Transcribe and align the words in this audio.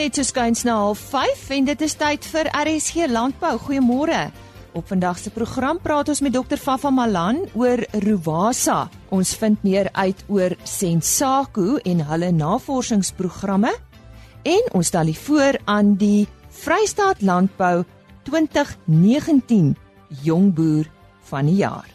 net 0.00 0.16
so 0.16 0.24
skuins 0.24 0.62
na 0.64 0.94
05:30 0.96 1.50
en 1.52 1.66
dit 1.68 1.82
is 1.84 1.94
tyd 1.94 2.24
vir 2.32 2.48
RSG 2.56 3.06
Landbou. 3.10 3.58
Goeiemôre. 3.58 4.30
Op 4.72 4.86
vandag 4.88 5.18
se 5.18 5.30
program 5.30 5.80
praat 5.82 6.08
ons 6.08 6.20
met 6.20 6.32
Dr. 6.32 6.56
Fafa 6.56 6.90
Malan 6.90 7.42
oor 7.54 7.84
Ruwasa. 7.92 8.88
Ons 9.10 9.34
vind 9.34 9.62
meer 9.62 9.88
uit 9.92 10.24
oor 10.28 10.56
Sensaku 10.64 11.78
en 11.84 12.00
hulle 12.00 12.30
navorsingsprogramme 12.32 13.74
en 14.42 14.72
ons 14.72 14.86
stel 14.86 15.12
voor 15.12 15.58
aan 15.64 15.94
die 15.96 16.28
Vrystaat 16.48 17.20
Landbou 17.20 17.84
2019 18.22 19.76
Jongboer 20.22 20.86
van 21.20 21.46
die 21.46 21.56
jaar. 21.56 21.88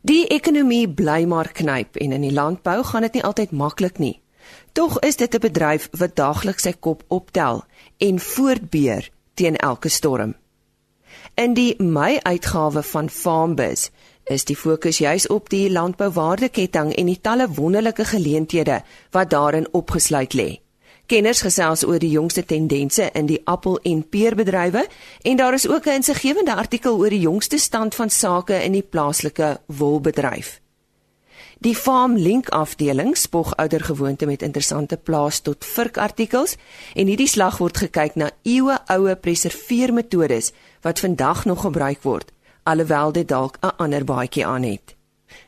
Die 0.00 0.26
ekonomie 0.26 0.88
bly 0.88 1.24
maar 1.24 1.52
knyp 1.52 1.96
en 1.96 2.12
in 2.12 2.20
die 2.20 2.32
landbou 2.32 2.82
gaan 2.84 3.02
dit 3.02 3.12
nie 3.12 3.24
altyd 3.24 3.52
maklik 3.52 3.98
nie. 3.98 4.19
Tog 4.72 4.98
is 4.98 5.16
dit 5.16 5.34
'n 5.34 5.40
bedryf 5.40 5.88
wat 5.90 6.16
daagliks 6.16 6.62
sy 6.62 6.72
kop 6.72 7.02
optel 7.08 7.64
en 7.98 8.20
voortbeer 8.20 9.10
teen 9.34 9.56
elke 9.56 9.88
storm. 9.88 10.34
In 11.34 11.54
die 11.54 11.82
Mei-uitgawe 11.82 12.82
van 12.82 13.10
Farmbiz 13.10 13.88
is 14.24 14.44
die 14.44 14.56
fokus 14.56 14.98
juis 14.98 15.26
op 15.26 15.48
die 15.48 15.70
landbouwaardeketting 15.70 16.94
en 16.94 17.06
die 17.06 17.20
talle 17.20 17.48
wonderlike 17.48 18.04
geleenthede 18.04 18.82
wat 19.10 19.30
daarin 19.30 19.68
opgesluit 19.72 20.34
lê. 20.34 20.60
Kenners 21.06 21.40
gesels 21.40 21.84
oor 21.84 21.98
die 21.98 22.10
jongste 22.10 22.44
tendense 22.44 23.10
in 23.12 23.26
die 23.26 23.40
appel- 23.44 23.80
en 23.82 24.08
peerbedrywe 24.08 24.86
en 25.22 25.36
daar 25.36 25.54
is 25.54 25.68
ook 25.68 25.86
'n 25.86 25.90
insiggewende 25.90 26.54
artikel 26.54 26.96
oor 26.96 27.10
die 27.10 27.20
jongste 27.20 27.58
stand 27.58 27.94
van 27.94 28.10
sake 28.10 28.62
in 28.62 28.72
die 28.72 28.86
plaaslike 28.90 29.60
wolbedryf. 29.66 30.59
Die 31.60 31.76
Farm 31.76 32.16
Link 32.16 32.48
afdeling 32.48 33.16
spog 33.16 33.56
ouer 33.56 33.82
gewoonte 33.84 34.26
met 34.26 34.42
interessante 34.42 34.96
plaas 34.96 35.40
tot 35.44 35.64
virk 35.64 35.98
artikels 36.00 36.54
en 36.94 37.06
hierdie 37.06 37.28
slag 37.28 37.58
word 37.60 37.76
gekyk 37.82 38.14
na 38.16 38.30
eeue 38.48 38.78
oue 38.88 39.16
preserveermetodes 39.16 40.54
wat 40.80 41.02
vandag 41.04 41.44
nog 41.44 41.60
gebruik 41.66 42.00
word 42.02 42.32
alhoewel 42.62 43.12
dit 43.12 43.28
dalk 43.28 43.58
'n 43.60 43.76
ander 43.76 44.04
baadjie 44.04 44.46
aan 44.46 44.62
het. 44.62 44.96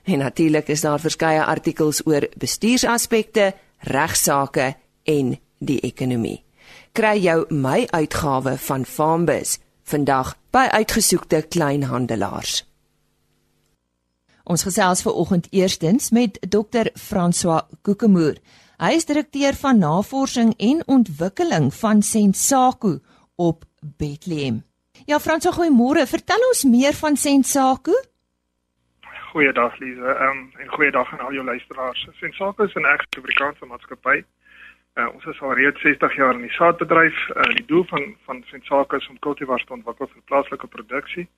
En 0.02 0.18
natuurlik 0.18 0.68
is 0.68 0.80
daar 0.80 1.00
verskeie 1.00 1.44
artikels 1.44 2.06
oor 2.06 2.28
bestuursaspekte, 2.36 3.54
regsaake 3.78 4.74
en 5.02 5.40
die 5.58 5.80
ekonomie. 5.80 6.44
Kry 6.92 7.16
jou 7.18 7.54
my 7.54 7.86
uitgawe 7.90 8.58
van 8.58 8.84
Farmbus 8.84 9.58
vandag 9.82 10.36
by 10.50 10.68
uitgesoekte 10.70 11.46
kleinhandelaars. 11.48 12.71
Ons 14.44 14.64
gesels 14.66 15.02
ver 15.02 15.14
oggend 15.14 15.46
eerstens 15.54 16.10
met 16.10 16.38
Dr. 16.50 16.90
François 16.98 17.62
Kokemoer. 17.82 18.40
Hy 18.82 18.96
is 18.98 19.06
direkteur 19.06 19.54
van 19.54 19.78
navorsing 19.78 20.54
en 20.58 20.82
ontwikkeling 20.90 21.70
van 21.74 22.02
Sensaku 22.02 22.98
op 23.36 23.62
Bethlehem. 23.98 24.64
Ja 25.06 25.20
François, 25.22 25.54
goeiemôre. 25.54 26.06
Vertel 26.10 26.42
ons 26.48 26.64
meer 26.64 26.94
van 26.98 27.16
Sensaku. 27.16 27.94
Goeiedag 29.30 29.78
Lize. 29.78 30.02
Ehm 30.02 30.38
um, 30.38 30.50
en 30.58 30.68
goeiedag 30.68 31.12
aan 31.12 31.26
al 31.26 31.32
jou 31.32 31.44
luisteraars. 31.44 32.08
Sensaku 32.18 32.64
is 32.64 32.74
'n 32.74 32.84
egte 32.94 33.18
Afrikaanse 33.18 33.66
maatskappy. 33.66 34.24
Uh, 34.94 35.08
ons 35.14 35.24
is 35.24 35.40
al 35.40 35.54
reeds 35.54 35.80
60 35.80 36.16
jaar 36.16 36.34
in 36.34 36.40
die 36.40 36.56
saadbedryf. 36.58 37.28
Uh, 37.28 37.42
die 37.54 37.66
doel 37.66 37.84
van 37.84 38.16
van 38.24 38.42
Sensaku 38.46 38.96
is 38.96 39.08
om 39.08 39.18
kultivars 39.18 39.64
te 39.64 39.72
ontwikkel 39.72 40.06
vir 40.06 40.22
plaaslike 40.24 40.66
produksie 40.66 41.28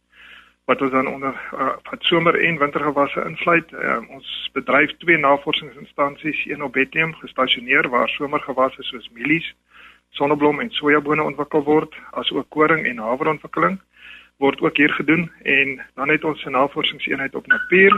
wat 0.65 0.81
ons 0.81 0.91
dan 0.91 1.07
onder 1.07 1.35
uh, 1.55 1.67
wat 1.83 2.03
somer 2.03 2.41
en 2.41 2.59
wintergewasse 2.59 3.25
insluit. 3.29 3.73
Uh, 3.73 3.99
ons 4.09 4.51
bedryf 4.53 4.97
twee 4.97 5.19
navorsingsinstansies, 5.19 6.45
een 6.47 6.63
op 6.63 6.73
Bethlehem 6.73 7.15
gestasioneer 7.15 7.89
waar 7.89 8.09
somergewasse 8.09 8.83
soos 8.83 9.11
mielies, 9.13 9.55
sonneblom 10.11 10.61
en 10.61 10.71
sojabone 10.71 11.23
ontwikkel 11.23 11.63
word, 11.63 11.97
asook 12.11 12.49
koring 12.49 12.87
en 12.87 12.99
haverontwikkeling 12.99 13.81
word 14.43 14.61
ook 14.61 14.77
hier 14.77 14.91
gedoen 14.91 15.31
en 15.43 15.81
dan 15.95 16.09
het 16.09 16.25
ons 16.25 16.45
'n 16.45 16.51
navorsingseenheid 16.51 17.35
op 17.35 17.47
Napier 17.47 17.93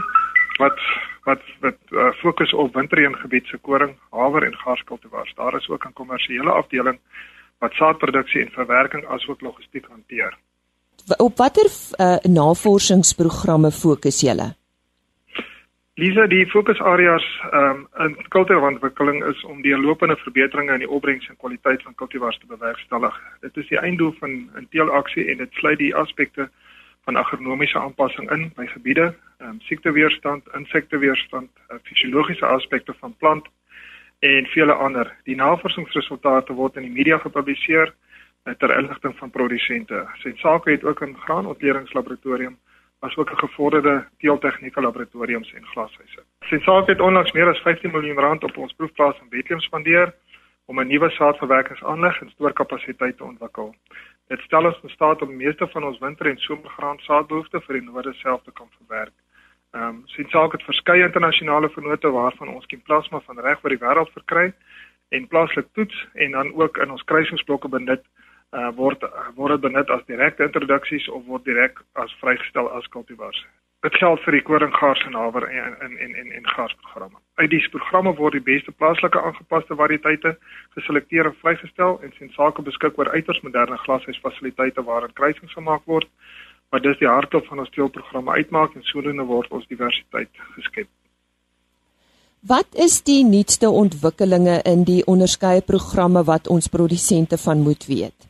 wat 0.57 0.79
wat 1.23 1.41
wat 1.59 1.77
uh, 1.89 2.11
fokus 2.11 2.53
op 2.53 2.73
winterreëngebied 2.73 3.47
se 3.47 3.57
koring, 3.57 3.95
haver 4.09 4.43
en 4.43 4.57
garskultivars. 4.57 5.33
Daar 5.33 5.55
is 5.55 5.69
ook 5.69 5.85
'n 5.85 5.93
kommersiële 5.93 6.51
afdeling 6.51 6.99
wat 7.59 7.73
saadproduksie 7.73 8.41
en 8.41 8.51
verwerking 8.51 9.05
asook 9.05 9.41
logistiek 9.41 9.85
hanteer 9.85 10.37
op 11.17 11.37
watter 11.37 11.69
uh, 11.99 12.15
navorsingsprogramme 12.23 13.71
fokus 13.71 14.21
julle? 14.21 14.53
Lisa, 15.97 16.27
die 16.29 16.45
fokusareas 16.45 17.25
um, 17.53 17.87
in 18.05 18.13
kultuurontwikkeling 18.29 19.23
is 19.25 19.39
om 19.49 19.63
die 19.65 19.73
lopende 19.77 20.15
verbeteringe 20.21 20.75
in 20.75 20.83
die 20.83 20.89
opbrengs 20.89 21.25
en 21.27 21.37
kwaliteit 21.41 21.81
van 21.81 21.95
kultivars 21.97 22.37
te 22.37 22.45
bewerkstellig. 22.45 23.15
Dit 23.41 23.57
is 23.57 23.67
die 23.71 23.79
einddoel 23.79 24.13
van 24.19 24.35
'n 24.61 24.67
teelaksie 24.69 25.25
en 25.31 25.37
dit 25.37 25.53
sluit 25.53 25.77
die 25.77 25.95
aspekte 25.95 26.49
van 27.03 27.15
agronomiese 27.15 27.79
aanpassing 27.79 28.31
in 28.31 28.51
by 28.55 28.65
gebiede, 28.65 29.15
um, 29.41 29.57
siekteweerstand, 29.59 30.43
insekteweerstand, 30.53 31.49
uh, 31.71 31.77
fisiologiese 31.83 32.45
aspekte 32.45 32.93
van 32.99 33.15
plant 33.17 33.47
en 34.19 34.45
vele 34.45 34.73
ander. 34.73 35.15
Die 35.23 35.35
navorsingsresultate 35.35 36.53
word 36.53 36.75
in 36.75 36.83
die 36.83 36.93
media 36.93 37.17
gepubliseer 37.17 37.93
ter 38.57 38.77
inligting 38.77 39.17
van 39.17 39.29
produsente. 39.29 40.07
Sensake 40.13 40.71
het 40.71 40.83
ook 40.83 41.01
'n 41.01 41.15
graanontleringslaboratorium 41.15 42.57
asook 42.99 43.31
'n 43.31 43.37
gevorderde 43.37 44.07
teeltegniese 44.17 44.81
laboratoriums 44.81 45.53
en 45.53 45.65
glashuise. 45.65 46.23
Sensake 46.39 46.91
het 46.91 47.01
onlangs 47.01 47.31
meer 47.31 47.47
as 47.47 47.59
15 47.59 47.91
miljoen 47.91 48.19
rand 48.19 48.43
op 48.43 48.57
ons 48.57 48.73
proefplaas 48.73 49.19
in 49.19 49.29
Bethlehem 49.29 49.61
spandeer 49.61 50.13
om 50.65 50.79
'n 50.79 50.87
nuwe 50.87 51.09
saadverwerkingsaanleg 51.09 52.21
en 52.21 52.29
stoorkapasiteit 52.29 53.17
te 53.17 53.23
ontwikkel. 53.23 53.75
Dit 54.27 54.39
stel 54.39 54.65
ons 54.65 54.79
in 54.83 54.89
staat 54.89 55.21
om 55.21 55.35
meeste 55.35 55.67
van 55.67 55.83
ons 55.83 55.99
winter- 55.99 56.27
en 56.27 56.37
somergraan 56.37 56.99
saadbehoeftes 56.99 57.65
vir 57.65 57.79
die 57.79 57.89
noorde 57.89 58.13
self 58.13 58.43
te 58.43 58.51
kan 58.51 58.69
verwerk. 58.77 59.13
Ehm 59.71 59.83
um, 59.83 60.01
Sensake 60.05 60.55
het 60.55 60.65
verskeie 60.65 61.03
internasionale 61.03 61.69
vennote 61.69 62.09
waarvan 62.09 62.47
ons 62.47 62.65
kiemplasma 62.65 63.19
van 63.19 63.39
reg 63.39 63.63
oor 63.63 63.69
die 63.69 63.85
wêreld 63.85 64.11
verkry 64.11 64.53
en 65.09 65.27
plaaslik 65.27 65.67
toets 65.73 66.07
en 66.13 66.31
dan 66.31 66.53
ook 66.55 66.77
in 66.77 66.91
ons 66.91 67.03
kruisingsblokke 67.03 67.67
benut 67.67 68.03
uh, 68.51 68.71
word 68.75 69.03
word 69.35 69.55
dit 69.55 69.61
benut 69.61 69.89
as 69.89 70.03
direkte 70.07 70.43
introduksies 70.43 71.07
of 71.09 71.25
word 71.25 71.45
direk 71.45 71.79
as 71.93 72.13
vrygestel 72.21 72.69
as 72.77 72.87
kultivars. 72.95 73.39
Dit 73.85 73.95
geld 74.01 74.21
vir 74.25 74.33
die 74.33 74.41
koringgaars 74.41 75.03
en 75.05 75.15
haver 75.19 75.45
en 75.49 75.75
en 75.85 75.97
en 75.97 76.15
en, 76.21 76.31
en 76.39 76.47
garsprogramme. 76.55 77.19
Uit 77.35 77.49
die 77.49 77.61
programme 77.69 78.15
word 78.15 78.33
die 78.33 78.47
beste 78.47 78.71
plaaslike 78.71 79.21
aangepaste 79.21 79.75
variëteite 79.75 80.35
geselekteer 80.77 81.29
en 81.29 81.39
vrygestel 81.41 81.99
en 82.01 82.13
sien 82.17 82.31
sake 82.35 82.61
beskik 82.61 82.97
oor 82.97 83.11
uiters 83.13 83.41
moderne 83.41 83.77
glashuisfasiliteite 83.85 84.83
waarin 84.83 85.13
kruisings 85.13 85.53
gemaak 85.53 85.85
word 85.85 86.09
wat 86.69 86.83
dus 86.83 86.97
die 86.99 87.07
hartklop 87.07 87.45
van 87.47 87.59
ons 87.63 87.71
teelprogramme 87.71 88.31
uitmaak 88.31 88.73
en 88.75 88.83
sodoende 88.83 89.23
word 89.23 89.51
ons 89.51 89.67
diversiteit 89.67 90.29
geskep. 90.55 90.89
Wat 92.47 92.67
is 92.75 93.01
die 93.03 93.23
nuutste 93.25 93.69
ontwikkelinge 93.69 94.59
in 94.63 94.83
die 94.87 95.01
onderskeie 95.05 95.61
programme 95.61 96.23
wat 96.23 96.47
ons 96.47 96.67
produsente 96.67 97.37
van 97.37 97.63
moet 97.63 97.85
weet? 97.87 98.27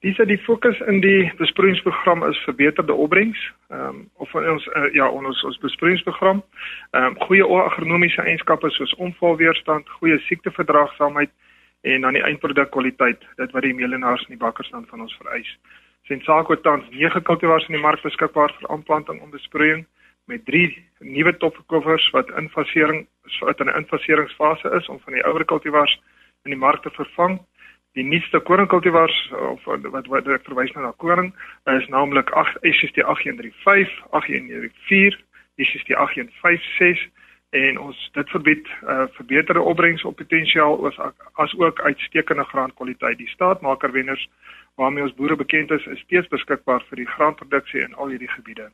Dis 0.00 0.16
die 0.16 0.38
fokus 0.40 0.78
in 0.88 1.02
die 1.04 1.28
besproeiingsprogram 1.36 2.22
is 2.24 2.38
verbeterde 2.46 2.94
opbrengs. 2.94 3.40
Ehm 3.68 3.88
um, 3.88 3.98
of 4.24 4.34
ons 4.34 4.68
uh, 4.72 4.86
ja, 4.96 5.08
ons 5.08 5.42
ons 5.44 5.58
besproeiingsprogram. 5.60 6.40
Ehm 6.90 7.04
um, 7.04 7.18
goeie 7.26 7.44
agronomiese 7.44 8.22
eienskappe 8.22 8.70
soos 8.70 8.94
onvalweerstand, 8.96 9.88
goeie 9.98 10.16
siekteverdraagsaamheid 10.28 11.30
en 11.92 12.00
dan 12.00 12.16
die 12.16 12.24
eindproduk 12.24 12.70
kwaliteit, 12.70 13.20
dit 13.36 13.52
wat 13.52 13.62
die 13.62 13.74
meelenaars 13.76 14.24
en 14.24 14.32
die 14.36 14.40
bakkers 14.40 14.72
dan 14.72 14.88
van 14.88 15.04
ons 15.04 15.18
vereis. 15.20 15.52
Sensako 16.08 16.56
tans 16.60 16.88
9 16.96 17.22
kultivars 17.22 17.68
in 17.68 17.76
die 17.76 17.84
mark 17.84 18.00
beskikbaar 18.02 18.56
vir 18.56 18.72
aanplanting 18.72 19.20
en 19.20 19.36
besproeiing 19.36 19.84
met 20.32 20.44
3 20.48 20.64
nuwe 21.12 21.36
topverkowers 21.44 22.08
wat 22.16 22.32
infasering 22.40 23.04
wat 23.44 23.60
in 23.60 23.68
'n 23.68 23.76
infaseringsfase 23.84 24.76
is 24.80 24.88
om 24.88 25.00
van 25.04 25.12
die 25.12 25.26
ouer 25.28 25.44
kultivars 25.44 26.00
in 26.44 26.56
die 26.56 26.62
mark 26.66 26.82
te 26.82 26.90
vervang 26.90 27.40
die 27.98 28.04
nuutste 28.04 28.40
koringkultivars 28.40 29.16
of 29.32 29.64
wat 29.64 30.06
wat 30.06 30.28
ek 30.30 30.44
verwys 30.46 30.70
na 30.74 30.86
na 30.86 30.92
koring 31.02 31.32
is 31.74 31.88
naamlik 31.88 32.30
8 32.30 32.60
SST 32.62 33.02
8135, 33.02 33.90
8134, 34.10 35.18
SST 35.58 35.94
8156 35.94 37.08
en 37.50 37.80
ons 37.82 38.10
dit 38.14 38.28
verbied 38.30 38.68
uh, 38.86 39.08
verbeterde 39.16 39.60
opbrengs 39.60 40.04
op 40.06 40.16
potensiaal 40.16 40.86
as 40.86 40.98
as 41.34 41.56
ook 41.58 41.80
uitstekende 41.80 42.44
graankwaliteit. 42.44 43.18
Die 43.18 43.28
staatmaker 43.34 43.92
wenners 43.92 44.28
waarmee 44.78 45.02
ons 45.02 45.14
boere 45.14 45.36
bekend 45.36 45.70
is, 45.70 45.86
is 45.86 46.04
steeds 46.06 46.28
beskikbaar 46.28 46.84
vir 46.88 47.02
die 47.02 47.10
graanproduksie 47.16 47.82
in 47.82 47.94
al 47.94 48.14
hierdie 48.14 48.30
gebiede. 48.36 48.70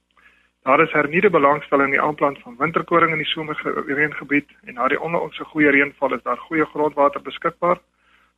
Daar 0.69 0.83
is 0.83 0.93
hernieude 0.93 1.31
belangstelling 1.31 1.89
in 1.89 1.97
die 1.97 2.05
aanplant 2.05 2.39
van 2.45 2.57
winterkoring 2.59 3.13
in 3.13 3.23
die 3.23 3.33
somerreëngebied 3.33 4.51
en 4.67 4.75
na 4.75 4.89
die 4.93 5.01
onlangse 5.01 5.45
goeie 5.45 5.73
reënval 5.73 6.15
is 6.15 6.23
daar 6.23 6.43
goeie 6.49 6.67
grondwater 6.75 7.23
beskikbaar 7.23 7.81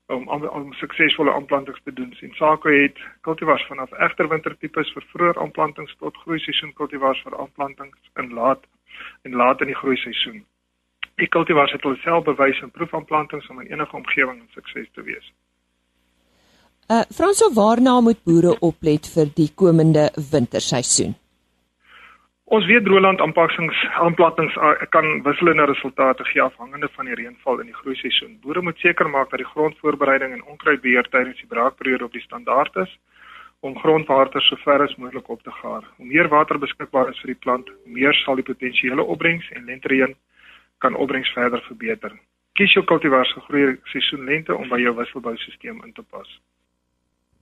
om 0.09 0.29
om, 0.29 0.45
om 0.49 0.73
suksesvolle 0.73 1.33
aanplantings 1.33 1.81
te 1.85 1.93
doen. 1.93 2.13
Sien 2.17 2.35
sake 2.35 2.73
het 2.73 3.01
kultivars 3.27 3.67
vanaf 3.69 3.93
egter 4.07 4.29
wintertipes 4.29 4.93
vir 4.97 5.05
vroeër 5.13 5.41
aanplantings 5.43 5.97
tot 5.99 6.17
groei 6.25 6.39
seisoen 6.45 6.73
kultivars 6.81 7.21
vir 7.27 7.37
aanplantings 7.43 8.13
in 8.23 8.33
laat 8.41 8.65
en 9.23 9.37
laat 9.43 9.61
in 9.61 9.73
die 9.73 9.81
groei 9.81 9.97
seisoen. 9.97 10.41
Die 11.21 11.29
kultivars 11.29 11.73
het 11.75 11.85
hulle 11.85 12.01
self 12.03 12.25
bewys 12.25 12.61
in 12.63 12.71
proefaanplantings 12.71 13.49
om 13.53 13.61
in 13.61 13.73
enige 13.73 13.97
omgewing 13.97 14.43
sukses 14.55 14.89
te 14.95 15.03
wees. 15.03 15.33
Uh 16.89 17.05
Franso, 17.13 17.51
waarna 17.53 18.01
moet 18.01 18.21
boere 18.25 18.55
oplet 18.65 19.09
vir 19.15 19.33
die 19.37 19.51
komende 19.55 20.09
winterseisoen? 20.31 21.19
Ons 22.49 22.65
weet 22.65 22.85
droëland 22.87 23.21
aanpassings 23.21 23.77
aanplantings 24.01 24.55
kan 24.95 25.07
wisselende 25.27 25.67
resultate 25.69 26.25
gee 26.25 26.41
afhangende 26.41 26.89
van 26.95 27.05
die 27.05 27.17
reënval 27.19 27.59
in 27.61 27.67
die 27.69 27.77
groeiseisoen. 27.77 28.39
Boere 28.41 28.63
moet 28.65 28.79
seker 28.81 29.09
maak 29.09 29.29
dat 29.29 29.43
die 29.43 29.51
grondvoorbereiding 29.51 30.33
en 30.33 30.45
onkruidbeheer 30.55 31.11
tydens 31.13 31.37
die 31.43 31.51
braakperiode 31.51 32.07
op 32.07 32.17
die 32.17 32.25
standaard 32.25 32.77
is 32.85 32.95
om 33.61 33.77
grondwater 33.83 34.41
so 34.47 34.57
ver 34.63 34.81
as 34.87 34.95
moontlik 34.97 35.29
op 35.29 35.43
te 35.43 35.53
gaar. 35.59 35.85
Hoe 35.97 36.07
meer 36.07 36.31
water 36.33 36.59
beskikbaar 36.63 37.11
is 37.13 37.21
vir 37.21 37.35
die 37.35 37.43
plant, 37.45 37.69
hoe 37.69 37.93
meer 37.99 38.17
sal 38.23 38.41
die 38.41 38.47
potensiële 38.47 39.05
opbrengs 39.05 39.51
en 39.53 39.69
lentereën 39.69 40.17
kan 40.79 40.97
opbrengs 40.97 41.33
verder 41.37 41.61
verbeter. 41.67 42.17
Kies 42.57 42.73
jou 42.73 42.85
kultivars 42.87 43.35
vir 43.37 43.47
groei 43.51 43.67
seisoen 43.93 44.25
lente 44.25 44.57
om 44.57 44.73
by 44.73 44.81
jou 44.81 44.95
wisselboustelsel 44.97 45.85
in 45.85 45.93
te 45.93 46.07
pas. 46.07 46.33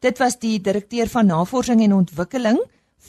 Dit 0.03 0.19
was 0.19 0.41
die 0.43 0.59
direkteur 0.59 1.07
van 1.15 1.31
navorsing 1.31 1.85
en 1.87 1.99
ontwikkeling 2.01 2.59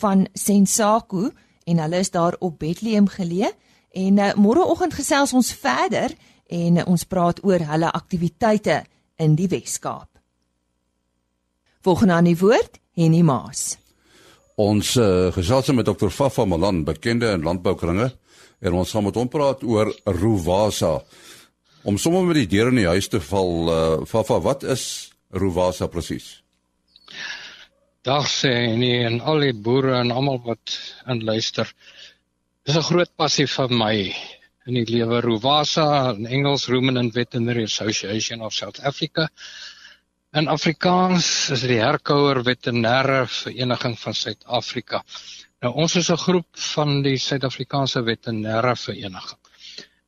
van 0.04 0.28
Sensaku 0.34 1.32
en 1.68 1.82
hulle 1.84 2.02
is 2.04 2.12
daar 2.14 2.38
op 2.40 2.60
Bethlehem 2.60 3.08
geleë 3.12 3.52
en 3.98 4.20
uh, 4.22 4.34
môreoggend 4.40 4.96
gesels 4.96 5.34
ons 5.36 5.52
verder 5.54 6.14
en 6.48 6.80
uh, 6.80 6.86
ons 6.88 7.04
praat 7.10 7.42
oor 7.44 7.64
hulle 7.72 7.92
aktiwiteite 7.92 8.84
in 9.24 9.36
die 9.36 9.50
Wes-Kaap. 9.52 10.10
Volgende 11.84 12.18
aan 12.18 12.30
die 12.30 12.38
woord 12.40 12.80
Henny 12.98 13.22
Maas. 13.26 13.78
Ons 14.58 14.96
uh, 14.98 15.30
gesels 15.36 15.70
met 15.76 15.86
Dr. 15.86 16.10
Fafa 16.10 16.46
Malan, 16.46 16.84
bekende 16.88 17.32
in 17.36 17.46
landboukringe 17.46 18.12
en 18.60 18.74
ons 18.74 18.92
gaan 18.92 19.06
met 19.06 19.18
hom 19.20 19.30
praat 19.30 19.62
oor 19.64 19.92
Ruvasa. 20.06 20.98
Om 21.88 22.00
sommer 22.02 22.26
met 22.26 22.42
die 22.42 22.50
deur 22.58 22.72
in 22.72 22.82
die 22.82 22.90
huis 22.90 23.08
te 23.12 23.22
val, 23.22 23.54
uh, 23.70 24.06
Fafa, 24.10 24.40
wat 24.42 24.66
is 24.66 25.14
Ruvasa 25.36 25.88
presies? 25.92 26.40
Dag 28.08 28.24
sê 28.32 28.52
nie 28.80 29.02
en 29.04 29.18
al 29.20 29.42
die 29.44 29.56
boere 29.66 29.98
en 30.00 30.14
almal 30.16 30.38
wat 30.46 30.76
in 31.12 31.26
luister. 31.28 31.68
Dis 32.64 32.78
'n 32.80 32.88
groot 32.90 33.12
passie 33.20 33.48
van 33.52 33.74
my 33.82 33.96
in 34.68 34.78
die 34.80 34.86
lewe 34.88 35.20
Rovasa 35.26 36.14
in 36.14 36.28
Engels 36.38 36.70
Ruminant 36.72 37.14
Veterinary 37.14 37.64
Association 37.64 38.42
of 38.42 38.54
South 38.54 38.80
Africa. 38.80 39.28
In 40.34 40.48
Afrikaans 40.48 41.50
is 41.52 41.66
dit 41.66 41.74
die 41.74 41.82
Herkouer 41.84 42.44
Veterinêre 42.48 43.28
Vereniging 43.28 44.00
van 44.00 44.14
Suid-Afrika. 44.14 45.04
Nou 45.62 45.74
ons 45.74 45.96
is 45.96 46.10
'n 46.10 46.24
groep 46.24 46.48
van 46.74 47.02
die 47.04 47.18
Suid-Afrikaanse 47.18 48.04
Veterinêre 48.08 48.76
Vereniging. 48.76 49.40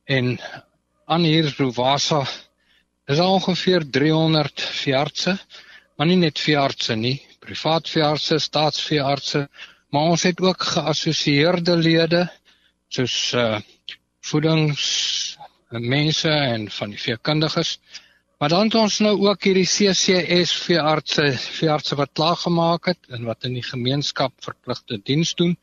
En 0.04 0.38
aan 1.04 1.24
hier 1.24 1.54
Rovasa 1.58 2.24
is 3.06 3.18
ongeveer 3.18 3.90
300 3.90 4.60
veeartse, 4.60 5.38
maar 5.96 6.06
nie 6.06 6.16
net 6.16 6.38
veeartse 6.38 6.96
nie, 6.96 7.20
privaat 7.40 7.88
veeartse, 7.88 8.38
staatsveeartse, 8.38 9.48
maar 9.90 10.12
ons 10.14 10.22
het 10.22 10.40
ook 10.40 10.62
geassosieerde 10.62 11.76
lede 11.76 12.28
soos 12.88 13.32
uh 13.32 13.60
voedings 14.30 15.36
mense 15.70 16.28
en 16.28 16.70
van 16.70 16.90
die 16.90 16.98
veekundiges. 17.00 17.78
Maar 18.38 18.48
dan 18.48 18.68
het 18.68 18.74
ons 18.74 18.98
nou 19.04 19.14
ook 19.28 19.44
hierdie 19.44 19.68
CCS 19.68 20.52
veeartse, 20.64 21.26
veeartse 21.56 21.96
wat 21.96 22.12
klaar 22.12 22.36
gemaak 22.36 22.90
het 22.90 23.08
en 23.08 23.24
wat 23.28 23.44
in 23.44 23.56
die 23.58 23.64
gemeenskap 23.64 24.32
verpligte 24.44 25.00
diens 25.04 25.34
doen. 25.34 25.56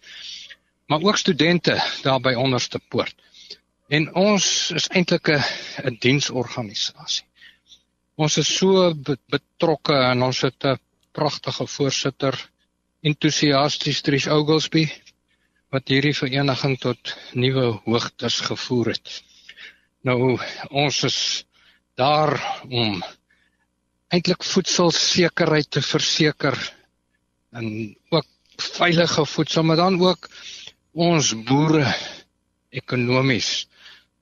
Maar 0.88 1.02
ook 1.02 1.18
studente 1.18 1.78
daar 2.04 2.20
by 2.20 2.34
onderste 2.38 2.80
poort. 2.90 3.16
En 3.88 4.10
ons 4.16 4.72
is 4.76 4.88
eintlik 4.88 5.30
'n 5.30 5.98
diensorganisasie. 6.00 7.26
Ons 8.16 8.38
is 8.38 8.56
so 8.56 8.94
betrokke 9.30 9.94
en 9.94 10.22
ons 10.24 10.42
het 10.42 10.66
'n 10.66 10.80
pragtige 11.18 11.66
voorsitter 11.68 12.38
entoesiasties 13.06 14.04
Trish 14.06 14.28
Oglesby 14.30 14.86
wat 15.74 15.90
hierdie 15.92 16.16
vereniging 16.16 16.78
tot 16.80 17.14
nuwe 17.36 17.66
hoogtes 17.86 18.40
gevoer 18.48 18.94
het. 18.94 19.22
Nou 20.08 20.38
ons 20.70 21.04
is 21.08 21.20
daar 22.00 22.38
om 22.70 23.02
eintlik 24.14 24.46
voedselsekerheid 24.46 25.70
te 25.74 25.82
verseker 25.84 26.56
en 27.58 27.96
ook 28.14 28.28
veilige 28.78 29.26
voedsel 29.26 29.66
maar 29.68 29.82
dan 29.82 30.00
ook 30.02 30.30
ons 30.94 31.34
boere 31.50 31.86
ekonomies 32.70 33.68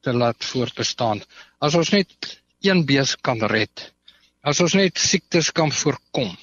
te 0.01 0.13
laat 0.13 0.45
voortbestaan. 0.45 1.21
As 1.59 1.75
ons 1.75 1.91
net 1.93 2.39
een 2.65 2.83
bees 2.85 3.15
kan 3.21 3.41
red, 3.51 3.91
as 4.41 4.59
ons 4.61 4.75
net 4.77 4.99
siektes 5.01 5.51
kan 5.51 5.71
voorkom, 5.71 6.33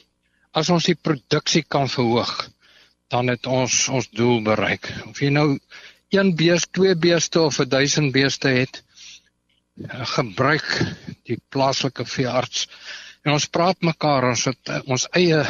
as 0.52 0.70
ons 0.72 0.84
die 0.88 0.98
produksie 0.98 1.64
kan 1.68 1.88
verhoog, 1.88 2.48
dan 3.12 3.28
het 3.32 3.46
ons 3.46 3.88
ons 3.92 4.08
doel 4.12 4.42
bereik. 4.44 4.88
Of 5.08 5.20
jy 5.20 5.30
nou 5.32 5.58
een 6.12 6.34
beeste, 6.36 6.68
twee 6.76 6.96
beeste 6.96 7.40
of 7.40 7.56
1000 7.56 8.12
beeste 8.12 8.48
het, 8.52 8.82
gebruik 10.16 10.66
die 11.28 11.38
plaaslike 11.52 12.04
veearts. 12.04 12.68
En 13.24 13.32
ons 13.36 13.48
praat 13.48 13.80
mekaar, 13.86 14.24
ons 14.32 14.44
het 14.50 14.62
ons 14.84 15.08
eie 15.16 15.40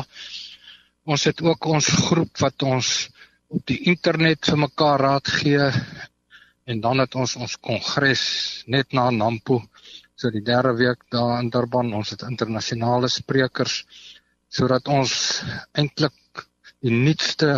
Ons 1.12 1.24
het 1.30 1.40
ook 1.42 1.66
ons 1.66 1.88
groep 2.10 2.34
wat 2.42 2.64
ons 2.66 3.10
op 3.52 3.66
die 3.68 3.82
internet 3.92 4.46
vir 4.48 4.58
mekaar 4.64 5.00
raad 5.02 5.28
gee 5.42 5.66
en 6.72 6.80
dan 6.80 7.04
het 7.04 7.16
ons 7.20 7.36
ons 7.36 7.58
kongres 7.68 8.24
net 8.76 8.94
na 8.96 9.10
Nampo 9.12 9.60
so 10.16 10.32
die 10.32 10.44
derde 10.46 10.72
week 10.80 11.04
daar 11.16 11.40
in 11.42 11.50
Durban 11.54 11.92
ons 11.98 12.14
het 12.14 12.24
internasionale 12.28 13.10
sprekers 13.12 13.82
sodat 14.58 14.88
ons 14.88 15.14
eintlik 15.82 16.46
die 16.86 16.94
nuutste 16.96 17.52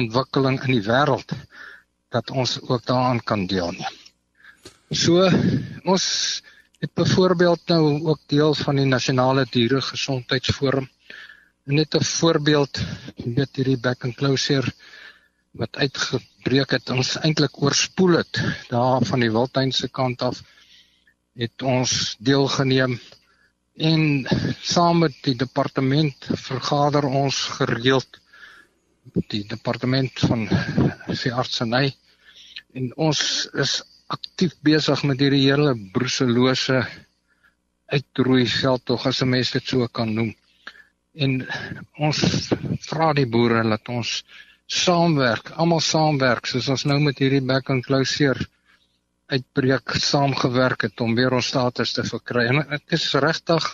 ontwikkeling 0.00 0.58
in 0.66 0.76
die 0.76 0.86
wêreld 0.86 1.34
dat 2.14 2.30
ons 2.30 2.56
ook 2.66 2.84
daaraan 2.86 3.20
kan 3.30 3.46
deelneem. 3.50 3.98
So 4.90 5.26
ons 5.86 6.06
het 6.82 6.92
byvoorbeeld 6.94 7.70
nou 7.70 7.84
ook 8.12 8.20
deel 8.32 8.54
van 8.62 8.80
die 8.80 8.88
nasionale 8.88 9.46
diere 9.50 9.80
gesondheidsforum. 9.90 10.88
Net 11.64 11.94
'n 11.94 12.04
voorbeeld, 12.04 12.80
weet 13.36 13.56
hierdie 13.56 13.78
back 13.78 14.04
and 14.04 14.16
closure 14.16 14.72
wat 15.58 15.76
uitgebreek 15.76 16.74
het 16.76 16.90
ons 16.94 17.16
eintlik 17.20 17.58
oorspoel 17.62 18.20
het 18.20 18.40
daar 18.70 19.04
van 19.06 19.24
die 19.24 19.30
Wildtuinse 19.34 19.88
kant 19.88 20.22
af 20.22 20.42
het 21.40 21.62
ons 21.62 22.16
deelgeneem 22.18 22.98
en 23.90 24.26
saam 24.62 25.02
met 25.06 25.16
die 25.26 25.36
departement 25.36 26.30
vergader 26.46 27.06
ons 27.06 27.42
gereeld 27.58 28.20
die 29.32 29.44
departement 29.48 30.26
van 30.30 30.46
veeartseny 31.08 31.86
en 32.78 32.92
ons 32.96 33.22
is 33.66 33.80
aktief 34.10 34.54
besig 34.66 35.02
met 35.06 35.22
hierdie 35.22 35.46
hele 35.46 35.72
bruselose 35.94 36.82
uitroei 37.94 38.44
veldtog 38.50 39.06
as 39.10 39.22
'n 39.22 39.30
mens 39.34 39.50
dit 39.56 39.66
so 39.72 39.88
kan 39.88 40.14
noem. 40.14 40.34
En 41.14 41.32
ons 42.08 42.18
vra 42.88 43.12
die 43.18 43.26
boere 43.26 43.62
dat 43.68 43.88
ons 43.88 44.10
saamwerk, 44.70 45.50
almal 45.58 45.82
saamwerk 45.82 46.46
soos 46.46 46.68
ons 46.70 46.86
nou 46.86 47.00
met 47.02 47.18
hierdie 47.18 47.42
back 47.42 47.70
and 47.74 47.84
closure 47.86 48.46
uitbreek 49.30 49.96
saamgewerk 50.02 50.86
het 50.86 51.02
om 51.02 51.14
weer 51.18 51.34
ons 51.34 51.50
status 51.50 51.94
te 51.94 52.04
verkry. 52.06 52.46
En 52.50 52.62
dit 52.70 52.94
is 52.98 53.06
regtig 53.22 53.66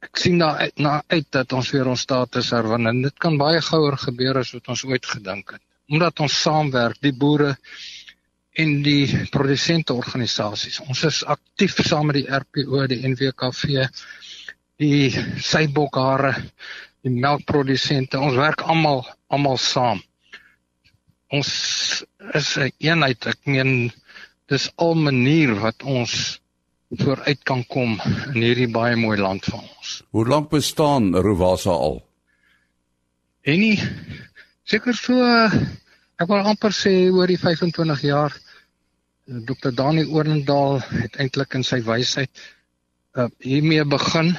ek 0.00 0.16
sien 0.16 0.38
daar 0.40 0.62
uit, 0.64 0.78
na 0.80 0.94
uit 1.12 1.26
dat 1.32 1.52
ons 1.52 1.70
weer 1.74 1.88
ons 1.88 2.04
status 2.06 2.52
herwin 2.56 2.88
en 2.88 3.02
dit 3.04 3.16
kan 3.20 3.36
baie 3.40 3.60
gouer 3.64 3.98
gebeur 4.00 4.40
as 4.40 4.52
wat 4.56 4.70
ons 4.72 4.84
ooit 4.88 5.06
gedink 5.06 5.56
het. 5.56 5.64
Omdat 5.92 6.22
ons 6.24 6.38
saamwerk, 6.44 7.00
die 7.04 7.16
boere 7.16 7.54
en 8.60 8.80
die 8.84 9.26
produsente 9.32 9.94
organisasies. 9.96 10.80
Ons 10.88 11.04
is 11.08 11.20
aktief 11.24 11.76
saam 11.86 12.08
met 12.10 12.20
die 12.20 12.28
RPO, 12.28 12.86
die 12.90 13.02
NWKV, 13.08 13.86
die 14.80 15.10
Sybokhare 15.44 16.34
die 17.06 17.12
melkprodusente. 17.14 18.20
Ons 18.20 18.38
werk 18.38 18.64
almal 18.66 19.04
almal 19.30 19.58
saam. 19.58 20.02
Ons 21.30 21.50
is 22.34 22.56
'n 22.56 22.62
een 22.62 22.72
eenheid. 22.78 23.26
Ek 23.26 23.38
meen 23.44 23.92
dis 24.48 24.70
al 24.76 24.94
manier 24.94 25.54
wat 25.60 25.82
ons 25.82 26.40
vooruit 26.90 27.42
kan 27.44 27.62
kom 27.70 28.00
in 28.34 28.42
hierdie 28.42 28.70
baie 28.70 28.96
mooi 28.96 29.18
land 29.18 29.44
van 29.44 29.60
ons. 29.60 30.02
Hoe 30.10 30.26
lank 30.26 30.50
bestaan 30.50 31.14
Rovasa 31.14 31.70
al? 31.70 32.00
Enie 33.46 33.78
seker 34.64 34.94
so 34.94 35.14
ek 36.20 36.28
wil 36.28 36.42
amper 36.42 36.74
sê 36.74 37.10
oor 37.14 37.30
die 37.30 37.38
25 37.38 38.02
jaar. 38.02 38.34
Dr. 39.30 39.70
Dani 39.70 40.04
Oorendal 40.10 40.80
het 40.90 41.16
eintlik 41.22 41.54
in 41.54 41.62
sy 41.62 41.78
wysheid 41.86 42.30
uh, 43.14 43.28
hiermee 43.38 43.84
begin 43.84 44.34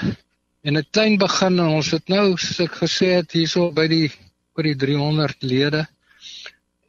en 0.63 0.77
'n 0.77 0.87
klein 0.91 1.17
begin 1.17 1.59
en 1.59 1.71
ons 1.77 1.91
het 1.91 2.07
nou 2.09 2.37
soos 2.37 2.59
ek 2.59 2.75
gesê 2.83 3.07
het 3.19 3.31
hierso 3.31 3.71
by 3.71 3.87
die 3.87 4.11
by 4.55 4.63
die 4.67 4.75
300 4.75 5.43
lede. 5.43 5.87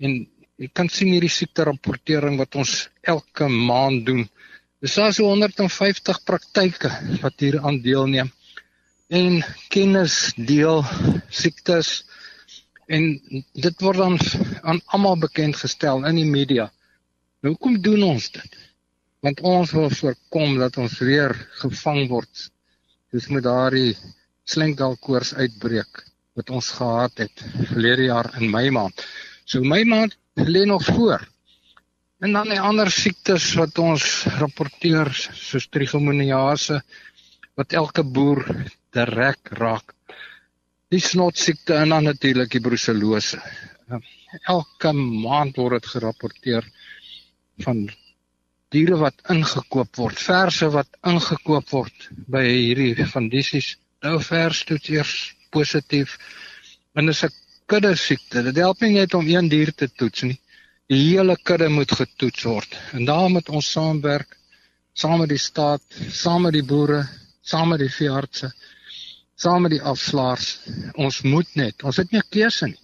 En 0.00 0.26
jy 0.59 0.69
kan 0.75 0.88
sien 0.88 1.12
hierdie 1.14 1.31
siekte 1.31 1.64
rapportering 1.64 2.37
wat 2.38 2.57
ons 2.59 2.88
elke 3.02 3.49
maand 3.49 4.07
doen. 4.07 4.29
Dis 4.83 4.95
daar 4.99 5.12
so 5.14 5.29
150 5.31 6.25
praktyke 6.25 6.91
wat 7.23 7.41
hier 7.41 7.61
aan 7.61 7.81
deelneem 7.83 8.33
en 9.12 9.43
kennis 9.69 10.33
deel 10.37 10.83
siektes 11.29 12.02
en 12.88 13.21
dit 13.52 13.85
word 13.85 13.99
dan 13.99 14.19
aan 14.62 14.81
almal 14.87 15.17
bekend 15.21 15.57
gestel 15.57 16.05
in 16.09 16.17
die 16.17 16.29
media. 16.29 16.71
Nou 17.41 17.55
hoekom 17.55 17.79
doen 17.85 18.02
ons 18.02 18.31
dit? 18.33 18.59
Want 19.23 19.41
ons 19.41 19.73
wil 19.76 19.91
voorkom 19.91 20.59
dat 20.59 20.76
ons 20.83 20.99
weer 20.99 21.37
gevang 21.61 22.09
word 22.11 22.49
soos 23.12 23.28
met 23.28 23.45
daardie 23.45 23.90
slenkdalkoors 24.49 25.35
uitbreek 25.37 25.99
wat 26.38 26.49
ons 26.57 26.71
gehad 26.78 27.19
het 27.21 27.42
verlede 27.69 28.07
jaar 28.09 28.31
in 28.40 28.49
Mei 28.49 28.71
maand. 28.73 29.04
So 29.45 29.61
Mei 29.61 29.85
maand 29.85 30.16
lê 30.40 30.64
nog 30.64 30.87
voor. 30.87 31.21
En 32.25 32.33
dan 32.33 32.49
die 32.49 32.61
ander 32.61 32.88
siektes 32.90 33.50
wat 33.61 33.76
ons 33.83 34.25
rapporteer 34.40 35.12
soos 35.12 35.69
trigomoniase 35.69 36.81
wat 37.61 37.76
elke 37.76 38.00
boer 38.02 38.47
direk 38.97 39.52
raak. 39.61 39.92
Die 40.88 41.00
snotsiekte 41.04 41.76
en 41.83 41.92
dan 41.92 42.09
natuurlik 42.09 42.57
die 42.57 42.64
brucellose. 42.64 43.42
Elke 44.49 44.95
maand 44.97 45.61
word 45.61 45.83
dit 45.83 45.92
gerapporteer 45.99 46.64
van 47.61 47.85
diere 48.73 48.97
wat 49.00 49.21
ingekoop 49.33 49.99
word, 50.00 50.19
verse 50.19 50.69
wat 50.73 50.88
ingekoop 51.09 51.71
word 51.75 52.09
by 52.33 52.43
hierdie 52.47 53.07
vandisies. 53.09 53.76
Nou 54.02 54.19
vers 54.25 54.64
toets 54.69 54.91
eers 54.91 55.14
positief. 55.55 56.17
En 56.97 57.07
dit 57.07 57.14
is 57.14 57.25
'n 57.25 57.33
kudde 57.67 57.95
siekte. 57.97 58.43
Dit 58.43 58.57
help 58.57 58.81
nie 58.81 58.95
net 58.99 59.14
om 59.14 59.26
een 59.26 59.49
dier 59.49 59.73
te 59.75 59.88
toets 59.88 60.23
nie. 60.23 60.41
Die 60.88 60.99
hele 60.99 61.37
kudde 61.37 61.69
moet 61.69 61.93
getoets 61.93 62.43
word. 62.43 62.79
En 62.93 63.05
daarom 63.05 63.33
moet 63.33 63.49
ons 63.49 63.71
saamwerk 63.71 64.37
saam 64.95 65.19
met 65.19 65.29
die 65.29 65.38
staat, 65.38 65.83
saam 66.11 66.43
met 66.43 66.52
die 66.52 66.64
boere, 66.64 67.09
saam 67.41 67.69
met 67.69 67.79
die 67.79 67.91
veeartse, 67.91 68.52
saam 69.35 69.62
met 69.62 69.71
die 69.71 69.83
afslaers. 69.83 70.59
Ons 70.95 71.23
moet 71.23 71.55
net, 71.55 71.83
ons 71.83 71.97
het 71.97 72.11
nie 72.11 72.23
keuse 72.29 72.67
nie 72.67 72.83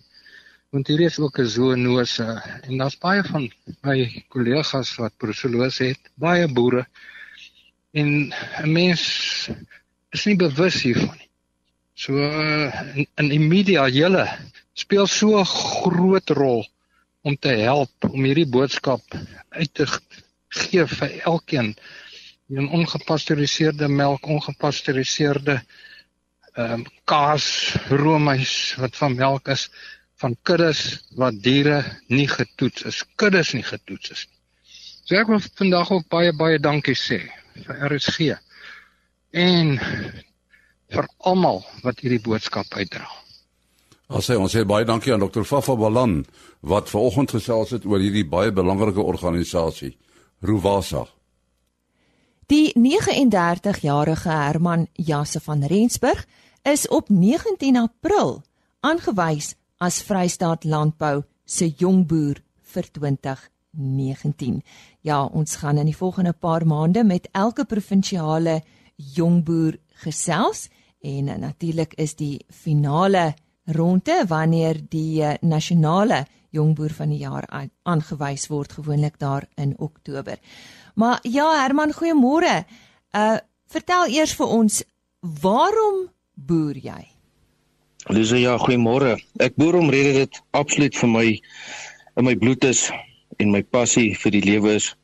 want 0.70 0.87
hier 0.87 1.00
is 1.00 1.18
ook 1.18 1.38
'n 1.38 1.46
zoonose 1.48 2.26
en 2.66 2.76
daar's 2.76 2.98
baie 2.98 3.22
van 3.25 3.52
my 3.80 4.25
kollegas 4.28 4.94
wat 4.96 5.16
brucellose 5.16 5.84
het, 5.84 6.10
baie 6.14 6.48
boere. 6.48 6.87
En 7.92 8.34
'n 8.62 8.72
mens 8.72 9.02
is 10.10 10.25
nie 10.25 10.37
bewus 10.37 10.82
hiervan 10.82 11.16
nie. 11.16 11.28
So 11.94 12.12
in, 12.94 13.06
in 13.14 13.28
die 13.28 13.40
media 13.40 13.88
julle 13.88 14.28
speel 14.72 15.06
so 15.06 15.40
'n 15.40 15.44
groot 15.44 16.30
rol 16.30 16.68
om 17.22 17.37
te 17.37 17.48
help 17.48 17.90
om 18.10 18.25
hierdie 18.25 18.46
boodskap 18.46 19.02
uit 19.48 19.75
te 19.75 19.87
gee 20.48 20.87
vir 20.87 21.20
elkeen. 21.25 21.76
Die 22.46 22.68
ongepasteuriseerde 22.68 23.88
melk, 23.88 24.26
ongepasteuriseerde 24.26 25.62
ehm 26.58 26.72
um, 26.72 26.84
kaas, 27.04 27.76
roomys 27.88 28.75
wat 28.76 28.96
van 28.96 29.14
melk 29.14 29.48
is 29.48 29.70
van 30.18 30.34
kuddes 30.42 30.82
wat 31.18 31.38
diere 31.42 31.82
nie 32.08 32.26
getoets 32.28 32.84
is, 32.90 33.02
kuddes 33.16 33.54
nie 33.54 33.64
getoets 33.66 34.10
is 34.14 34.26
nie. 34.26 34.38
So 35.08 35.16
ek 35.16 35.30
wil 35.30 35.40
vandag 35.40 35.90
ook 35.94 36.08
baie 36.12 36.32
baie 36.37 36.58
dankie 36.60 36.96
sê 36.98 37.22
vir 37.64 37.84
RSG 37.88 38.34
en 39.32 39.78
vir 40.92 41.08
almal 41.30 41.62
wat 41.84 42.02
hierdie 42.02 42.22
boodskap 42.25 42.68
uitdra. 42.76 43.06
Ons 44.08 44.28
sê 44.30 44.38
ons 44.40 44.52
sê 44.52 44.64
baie 44.64 44.87
dankie 44.88 45.12
aan 45.12 45.20
Dr. 45.25 45.44
Fafa 45.44 45.76
Balan 45.76 46.22
wat 46.60 46.88
vanoggend 46.88 47.34
gesels 47.37 47.75
het 47.76 47.87
oor 47.87 48.00
hierdie 48.00 48.25
baie 48.25 48.52
belangrike 48.52 49.04
organisasie 49.04 49.94
Ruwasa. 50.40 51.04
Die 52.48 52.72
39-jarige 52.72 54.32
Herman 54.32 54.87
Jasse 54.96 55.40
van 55.44 55.64
Rensburg 55.68 56.25
is 56.64 56.88
op 56.88 57.08
19 57.08 57.76
April 57.76 58.42
aangewys 58.80 59.54
as 59.78 60.02
Vrystaat 60.02 60.64
Landbou 60.64 61.23
se 61.44 61.68
jongboer 61.68 62.40
vir 62.73 62.88
2019. 62.92 64.62
Ja, 65.06 65.25
ons 65.25 65.56
gaan 65.62 65.78
in 65.78 65.88
die 65.88 65.97
volgende 65.97 66.32
paar 66.32 66.66
maande 66.66 67.04
met 67.04 67.28
elke 67.32 67.64
provinsiale 67.64 68.61
jongboer 68.97 69.78
gesels 70.02 70.68
en 71.00 71.30
natuurlik 71.40 71.94
is 71.94 72.16
die 72.18 72.44
finale 72.50 73.35
ronde 73.64 74.25
wanneer 74.26 74.80
die 74.90 75.23
eh, 75.23 75.37
nasionale 75.42 76.25
jongboer 76.50 76.94
van 76.97 77.12
die 77.12 77.20
jaar 77.20 77.47
aangewys 77.82 78.49
word 78.49 78.73
gewoonlik 78.73 79.18
daar 79.18 79.47
in 79.56 79.75
Oktober. 79.78 80.38
Maar 80.94 81.20
ja, 81.23 81.50
Herman, 81.62 81.92
goeiemôre. 81.92 82.64
Uh 83.12 83.37
vertel 83.68 84.08
eers 84.16 84.32
vir 84.32 84.49
ons 84.49 84.78
waarom 85.20 86.06
boer 86.32 86.78
jy? 86.80 87.17
Lisa, 88.08 88.38
ja, 88.40 88.54
goeiemôre. 88.56 89.18
Ek 89.36 89.52
boer 89.60 89.76
omrede 89.76 90.14
dit 90.16 90.36
absoluut 90.56 90.96
vir 90.96 91.10
my 91.12 91.24
in 92.16 92.24
my 92.24 92.32
bloed 92.40 92.64
is 92.64 92.86
en 93.36 93.50
my 93.52 93.60
passie 93.60 94.14
vir 94.16 94.32
die 94.32 94.44
lewe 94.46 94.78
is. 94.78 94.94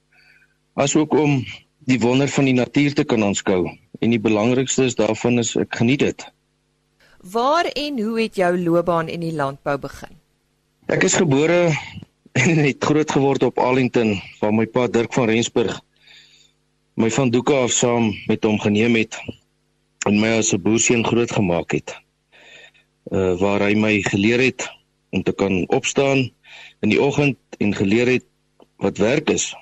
Asook 0.80 1.12
om 1.12 1.42
die 1.84 1.98
wonder 2.00 2.30
van 2.32 2.48
die 2.48 2.56
natuur 2.56 2.94
te 2.96 3.04
kan 3.04 3.26
aanskou 3.26 3.66
en 4.00 4.14
die 4.14 4.20
belangrikste 4.20 4.86
is 4.88 4.96
daarvan 4.96 5.36
is 5.42 5.52
ek 5.60 5.76
geniet 5.82 6.00
dit. 6.00 6.24
Waar 7.20 7.68
en 7.76 8.00
hoe 8.00 8.16
het 8.22 8.40
jou 8.40 8.52
loopbaan 8.62 9.12
in 9.12 9.20
die 9.20 9.34
landbou 9.36 9.76
begin? 9.84 10.16
Ek 10.88 11.04
is 11.04 11.18
gebore 11.20 11.74
en 12.40 12.62
het 12.64 12.80
groot 12.80 13.12
geword 13.18 13.44
op 13.44 13.60
Arlington 13.60 14.16
waar 14.40 14.56
my 14.56 14.64
pa 14.64 14.86
Dirk 14.88 15.12
van 15.12 15.28
Rensburg 15.28 15.76
my 16.96 17.10
van 17.10 17.28
Doeke 17.28 17.52
af 17.66 17.76
saam 17.76 18.14
met 18.30 18.48
hom 18.48 18.56
geneem 18.64 18.96
het 18.96 19.20
en 20.08 20.16
my 20.20 20.38
as 20.40 20.54
'n 20.56 20.62
boerseun 20.64 21.04
groot 21.04 21.32
gemaak 21.32 21.76
het 21.76 22.03
uh, 23.10 23.34
waar 23.40 23.60
hy 23.66 23.74
my 23.74 24.00
geleer 24.02 24.40
het 24.40 24.68
om 25.10 25.22
te 25.22 25.32
kan 25.32 25.64
opstaan 25.68 26.30
in 26.80 26.88
die 26.88 27.00
oggend 27.02 27.36
en 27.58 27.74
geleer 27.74 28.06
het 28.06 28.26
wat 28.76 28.98
werk 28.98 29.30
is 29.30 29.52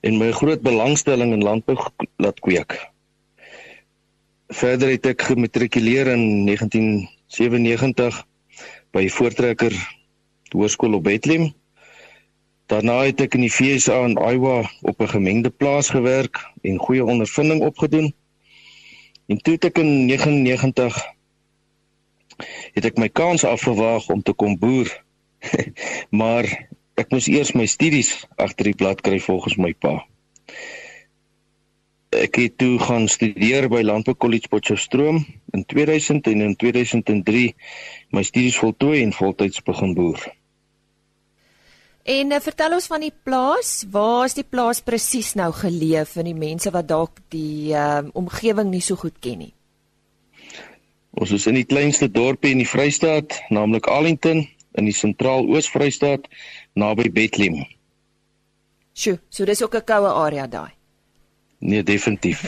en 0.00 0.18
my 0.18 0.30
groot 0.32 0.62
belangstelling 0.62 1.32
in 1.34 1.42
landbou 1.42 1.76
laat 2.22 2.40
kweek. 2.40 2.76
Verder 4.48 4.92
het 4.94 5.06
ek 5.10 5.26
gematrikuleer 5.28 6.12
in 6.14 6.46
1997 6.46 8.22
by 8.94 9.08
Voortrekker 9.12 9.74
Hoërskool 10.54 10.96
op 10.96 11.04
Bethlehem. 11.04 11.50
Daarna 12.68 13.02
het 13.04 13.20
ek 13.24 13.34
in 13.36 13.44
die 13.46 13.52
FSA 13.52 13.98
in 14.06 14.16
Iowa 14.16 14.62
op 14.82 15.00
'n 15.00 15.12
gemengde 15.12 15.50
plaas 15.50 15.90
gewerk 15.90 16.40
en 16.62 16.78
goeie 16.78 17.04
ondervinding 17.04 17.60
opgedoen. 17.60 18.14
En 19.26 19.38
toe 19.38 19.54
het 19.54 19.64
ek 19.64 19.78
in 19.78 20.06
99 20.06 20.96
het 22.76 22.88
ek 22.88 22.98
my 22.98 23.08
kans 23.08 23.44
afgewaag 23.44 24.08
om 24.14 24.22
te 24.22 24.32
kom 24.32 24.58
boer. 24.58 24.90
maar 26.20 26.46
ek 26.98 27.12
moes 27.14 27.28
eers 27.30 27.54
my 27.54 27.66
studies 27.70 28.14
agter 28.36 28.70
die 28.70 28.78
blad 28.78 29.02
kry 29.06 29.20
volgens 29.22 29.58
my 29.60 29.72
pa. 29.74 30.00
Ek 32.18 32.40
het 32.40 32.56
toe 32.58 32.78
gaan 32.80 33.04
studeer 33.10 33.68
by 33.68 33.82
Landbou 33.84 34.16
College 34.16 34.48
Potchefstroom 34.48 35.20
in 35.52 35.64
2000 35.68 36.30
en 36.32 36.46
in 36.46 36.56
2003 36.56 37.44
my 38.16 38.24
studies 38.24 38.56
voltooi 38.58 39.02
en 39.02 39.12
voltyds 39.12 39.62
begin 39.62 39.94
boer. 39.94 40.24
En 42.08 42.32
uh, 42.32 42.40
vertel 42.40 42.72
ons 42.78 42.86
van 42.88 43.02
die 43.04 43.12
plaas, 43.12 43.84
waar 43.92 44.24
is 44.24 44.38
die 44.38 44.46
plaas 44.48 44.80
presies 44.80 45.34
nou 45.36 45.50
geleë 45.52 46.06
vir 46.08 46.24
die 46.30 46.38
mense 46.38 46.72
wat 46.72 46.88
dalk 46.88 47.20
die 47.34 47.74
uh, 47.76 48.00
omgewing 48.16 48.72
nie 48.72 48.80
so 48.84 48.96
goed 48.96 49.18
ken 49.20 49.42
nie? 49.44 49.52
Ons 51.18 51.32
is 51.34 51.48
in 51.50 51.56
die 51.58 51.66
kleinste 51.66 52.06
dorpie 52.06 52.52
in 52.54 52.60
die 52.62 52.68
Vrystaat, 52.68 53.40
naamlik 53.50 53.88
Arlington 53.90 54.44
in 54.78 54.86
die 54.86 54.94
sentraal 54.94 55.48
Oos-Vrystaat 55.50 56.28
naby 56.78 57.08
Bethlehem. 57.10 57.64
Sjoe, 58.94 59.18
so 59.30 59.44
dis 59.44 59.62
ook 59.62 59.74
'n 59.74 59.84
koue 59.84 60.10
area 60.10 60.46
daai. 60.46 60.70
Nee, 61.58 61.82
definitief. 61.82 62.44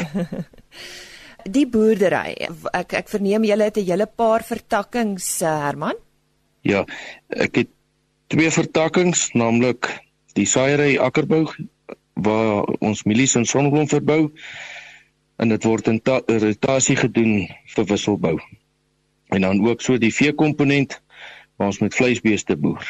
die 1.56 1.66
boerdery. 1.66 2.36
Ek 2.72 2.92
ek 2.92 3.08
verneem 3.08 3.44
julle 3.44 3.64
het 3.64 3.78
'n 3.78 3.90
hele 3.90 4.06
paar 4.06 4.44
vertakkings, 4.44 5.42
eh, 5.42 5.48
Herman? 5.66 5.96
Ja, 6.62 6.84
ek 7.28 7.54
het 7.56 7.68
twee 8.28 8.50
vertakkings, 8.50 9.32
naamlik 9.34 9.90
die 10.34 10.46
saaiery 10.46 10.96
akkerbou 10.98 11.50
waar 12.14 12.62
ons 12.80 13.02
mielies 13.02 13.34
en 13.34 13.44
sonneblom 13.44 13.88
verbou 13.88 14.30
en 15.38 15.48
dit 15.48 15.64
word 15.64 15.88
in 15.88 16.00
rotasie 16.04 16.96
gedoen 16.96 17.48
vir 17.74 17.84
wisselbou 17.84 18.38
en 19.30 19.40
dan 19.46 19.62
ook 19.66 19.80
so 19.80 19.98
die 19.98 20.14
vee 20.14 20.34
komponent 20.34 21.00
waar 21.56 21.70
ons 21.70 21.78
met 21.78 21.94
vleisbeeste 21.94 22.56
boer. 22.56 22.86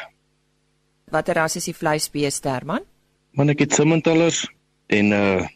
Watter 1.11 1.35
ras 1.35 1.57
is 1.59 1.67
die 1.67 1.77
vleisbeeste, 1.77 2.49
Herman? 2.49 2.85
Man 3.35 3.51
ek 3.53 3.65
het 3.67 3.75
Simmentallers 3.75 4.45
en 4.91 5.17
uh 5.17 5.49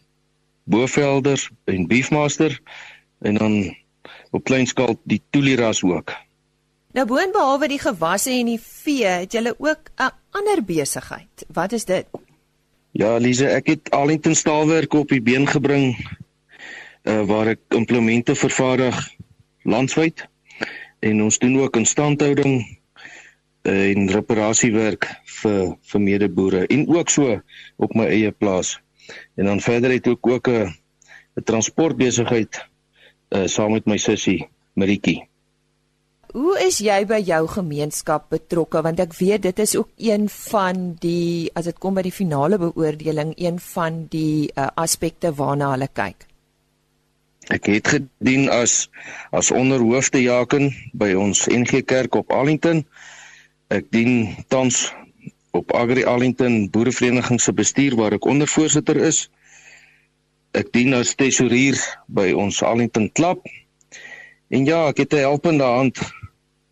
Bovelders 0.65 1.51
en 1.69 1.85
Beefmaster 1.87 2.55
en 3.21 3.37
dan 3.37 3.57
op 4.33 4.45
klein 4.49 4.67
skaal 4.67 4.97
die 5.05 5.21
Tuli 5.31 5.59
ras 5.61 5.83
ook. 5.85 6.15
Nou 6.97 7.05
boonbehalwe 7.07 7.69
die 7.69 7.81
gewasse 7.83 8.33
en 8.33 8.49
die 8.49 8.61
vee, 8.63 9.05
het 9.27 9.33
julle 9.37 9.55
ook 9.59 9.91
'n 10.01 10.13
ander 10.31 10.65
besigheid. 10.65 11.45
Wat 11.53 11.73
is 11.73 11.85
dit? 11.85 12.07
Ja, 12.91 13.17
Lize, 13.17 13.49
ek 13.49 13.67
het 13.67 13.91
Arlington 13.91 14.35
staalwerk 14.35 14.93
op 14.95 15.09
die 15.09 15.23
been 15.23 15.47
gebring 15.47 15.97
uh 17.05 17.23
waar 17.27 17.47
ek 17.47 17.61
implemente 17.69 18.35
vervaardig 18.35 19.11
landwyd 19.63 20.29
en 21.05 21.23
ons 21.27 21.39
doen 21.39 21.59
ook 21.61 21.77
instandhouding 21.77 22.65
en 23.65 24.09
reparasiewerk 24.13 25.09
vir 25.41 25.61
vir 25.91 26.01
medeboere 26.01 26.65
en 26.67 26.89
ook 26.89 27.13
so 27.13 27.37
op 27.77 27.95
my 27.97 28.09
eie 28.13 28.33
plaas. 28.33 28.79
En 29.37 29.49
dan 29.49 29.61
verder 29.65 29.93
het 29.97 30.09
ek 30.09 30.27
ook 30.27 30.49
'n 30.49 30.73
'n 31.37 31.45
transportbesigheid 31.45 32.61
uh 33.35 33.47
saam 33.47 33.73
met 33.73 33.87
my 33.87 33.97
sussie 33.97 34.49
Maritjie. 34.75 35.29
Hoe 36.35 36.59
is 36.67 36.79
jy 36.79 37.05
by 37.07 37.21
jou 37.23 37.47
gemeenskap 37.47 38.31
betrokke 38.31 38.83
want 38.83 39.01
ek 39.01 39.15
weet 39.19 39.43
dit 39.43 39.59
is 39.59 39.77
ook 39.77 39.91
een 39.97 40.29
van 40.29 40.95
die 41.01 41.51
as 41.55 41.65
dit 41.65 41.79
kom 41.79 41.95
by 41.95 42.03
die 42.03 42.13
finale 42.13 42.59
beoordeling 42.59 43.35
een 43.37 43.59
van 43.59 44.07
die 44.11 44.51
uh, 44.55 44.69
aspekte 44.75 45.33
waarna 45.35 45.71
hulle 45.71 45.89
kyk. 45.93 46.27
Ek 47.53 47.67
het 47.69 47.89
gedien 47.89 48.49
as 48.49 48.89
as 49.37 49.51
onderhoofde 49.53 50.23
Jaken 50.23 50.71
by 50.97 51.13
ons 51.13 51.45
NG 51.53 51.83
Kerk 51.85 52.15
op 52.17 52.33
Arlington. 52.33 52.85
Ek 53.69 53.85
dien 53.93 54.33
tans 54.49 54.89
op 55.53 55.75
Agri 55.77 56.07
Arlington 56.09 56.71
Boerevereniging 56.71 57.41
se 57.41 57.53
bestuur 57.53 57.99
waar 58.01 58.17
ek 58.17 58.25
ondervoorsitter 58.25 58.97
is. 58.97 59.29
Ek 60.57 60.73
dien 60.73 60.97
as 60.97 61.13
tesourier 61.15 61.77
by 62.09 62.33
ons 62.33 62.63
Arlington 62.65 63.11
Klub. 63.13 63.45
En 64.49 64.65
ja, 64.65 64.89
ek 64.89 65.05
het 65.05 65.13
'n 65.13 65.29
helpende 65.29 65.69
hand 65.69 66.01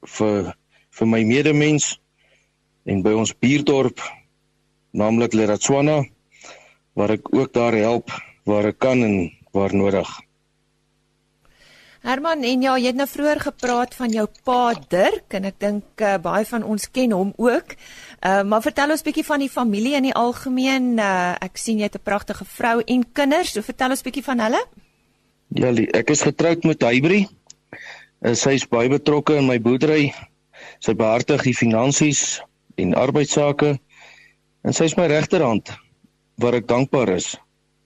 vir 0.06 0.54
vir 0.90 1.06
my 1.06 1.22
medemens 1.24 2.00
en 2.84 3.02
by 3.02 3.12
ons 3.12 3.32
buurdorp 3.32 4.00
naamlik 4.92 5.32
Leratswana 5.32 6.04
waar 6.94 7.10
ek 7.10 7.34
ook 7.34 7.52
daar 7.52 7.76
help 7.76 8.10
waar 8.44 8.64
ek 8.64 8.78
kan 8.78 9.02
en 9.04 9.32
waar 9.52 9.74
nodig. 9.74 10.08
Herman 12.02 12.42
en 12.42 12.62
ja, 12.64 12.72
jy 12.82 12.90
het 12.90 12.96
nou 12.98 13.06
vroeër 13.06 13.40
gepraat 13.44 13.92
van 13.94 14.10
jou 14.10 14.24
pa 14.42 14.72
Dirk 14.90 15.36
en 15.38 15.44
ek 15.46 15.60
dink 15.62 16.02
uh, 16.02 16.16
baie 16.18 16.42
van 16.48 16.64
ons 16.66 16.88
ken 16.90 17.12
hom 17.14 17.30
ook. 17.38 17.76
Uh 18.18 18.40
maar 18.42 18.64
vertel 18.64 18.90
ons 18.90 19.04
bietjie 19.06 19.22
van 19.26 19.38
die 19.38 19.50
familie 19.50 19.94
in 19.94 20.08
die 20.08 20.16
algemeen. 20.18 20.96
Uh 20.98 21.36
ek 21.38 21.60
sien 21.62 21.78
jy 21.78 21.86
het 21.86 21.98
'n 22.00 22.02
pragtige 22.02 22.44
vrou 22.44 22.80
en 22.82 23.04
kinders. 23.12 23.52
So 23.54 23.62
vertel 23.62 23.94
ons 23.94 24.02
bietjie 24.02 24.24
van 24.26 24.42
hulle. 24.42 24.62
Ja, 25.54 25.70
ek 25.70 26.10
is 26.10 26.26
getroud 26.26 26.64
met 26.64 26.82
Hybrie. 26.82 27.28
En 28.20 28.34
sy 28.36 28.56
is 28.58 28.66
baie 28.66 28.88
betrokke 28.88 29.36
in 29.38 29.46
my 29.46 29.60
boerdery. 29.60 30.12
Sy 30.80 30.94
behartig 30.94 31.42
die 31.42 31.54
finansies 31.54 32.42
en 32.74 32.94
arbeidsake. 32.94 33.78
En 34.64 34.72
sy 34.72 34.90
is 34.90 34.96
my 34.96 35.06
regterhand 35.06 35.70
waar 36.34 36.54
ek 36.54 36.66
dankbaar 36.66 37.14
is 37.14 37.36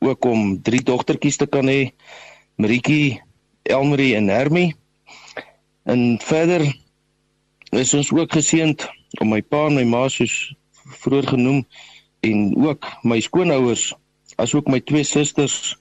ook 0.00 0.24
om 0.24 0.62
drie 0.62 0.80
dogtertjies 0.80 1.36
te 1.36 1.46
kan 1.46 1.68
hê. 1.68 1.92
Maritjie, 2.56 3.20
Elmarie 3.68 4.14
en 4.16 4.28
Hermie. 4.28 4.74
En 5.84 6.18
verder 6.22 6.66
is 7.70 7.94
ons 7.94 8.12
ook 8.12 8.32
geseënd 8.32 8.86
om 9.20 9.30
my 9.34 9.42
pa 9.42 9.66
en 9.66 9.78
my 9.78 9.84
ma 9.84 10.06
soos 10.12 10.54
vroeër 11.02 11.28
genoem 11.34 11.64
en 12.26 12.52
ook 12.62 12.86
my 13.02 13.20
skoonouers 13.20 13.92
asook 14.36 14.68
my 14.70 14.80
twee 14.80 15.04
susters 15.04 15.76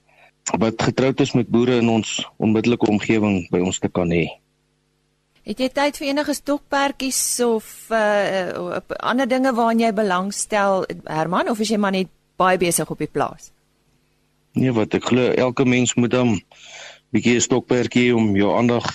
wat 0.58 0.82
getroud 0.82 1.20
is 1.20 1.34
met 1.34 1.48
boere 1.50 1.80
in 1.82 1.88
ons 1.90 2.18
onmiddellike 2.36 2.86
omgewing 2.86 3.46
by 3.50 3.60
ons 3.60 3.78
te 3.82 3.90
kan 3.90 4.10
hê. 4.14 4.26
Het 5.46 5.60
jy 5.62 5.68
tyd 5.70 5.98
vir 6.00 6.08
enige 6.10 6.34
stokperdjies 6.34 7.20
of 7.46 7.66
uh 7.94 8.78
ander 8.98 9.28
dinge 9.30 9.52
waaraan 9.54 9.82
jy 9.82 9.92
belangstel 9.94 10.86
Herman 11.04 11.50
of 11.50 11.60
is 11.62 11.70
jy 11.70 11.78
maar 11.78 11.94
net 11.94 12.10
baie 12.38 12.58
besig 12.58 12.90
op 12.90 12.98
die 12.98 13.10
plaas? 13.10 13.52
Nee, 14.56 14.72
wat 14.72 14.94
ek 14.96 15.06
glo 15.10 15.30
elke 15.36 15.66
mens 15.68 15.94
moet 15.94 16.10
dan 16.10 16.34
bietjie 17.14 17.36
'n 17.36 17.40
stokperdjie 17.40 18.14
om 18.16 18.36
jou 18.36 18.50
aandag 18.56 18.86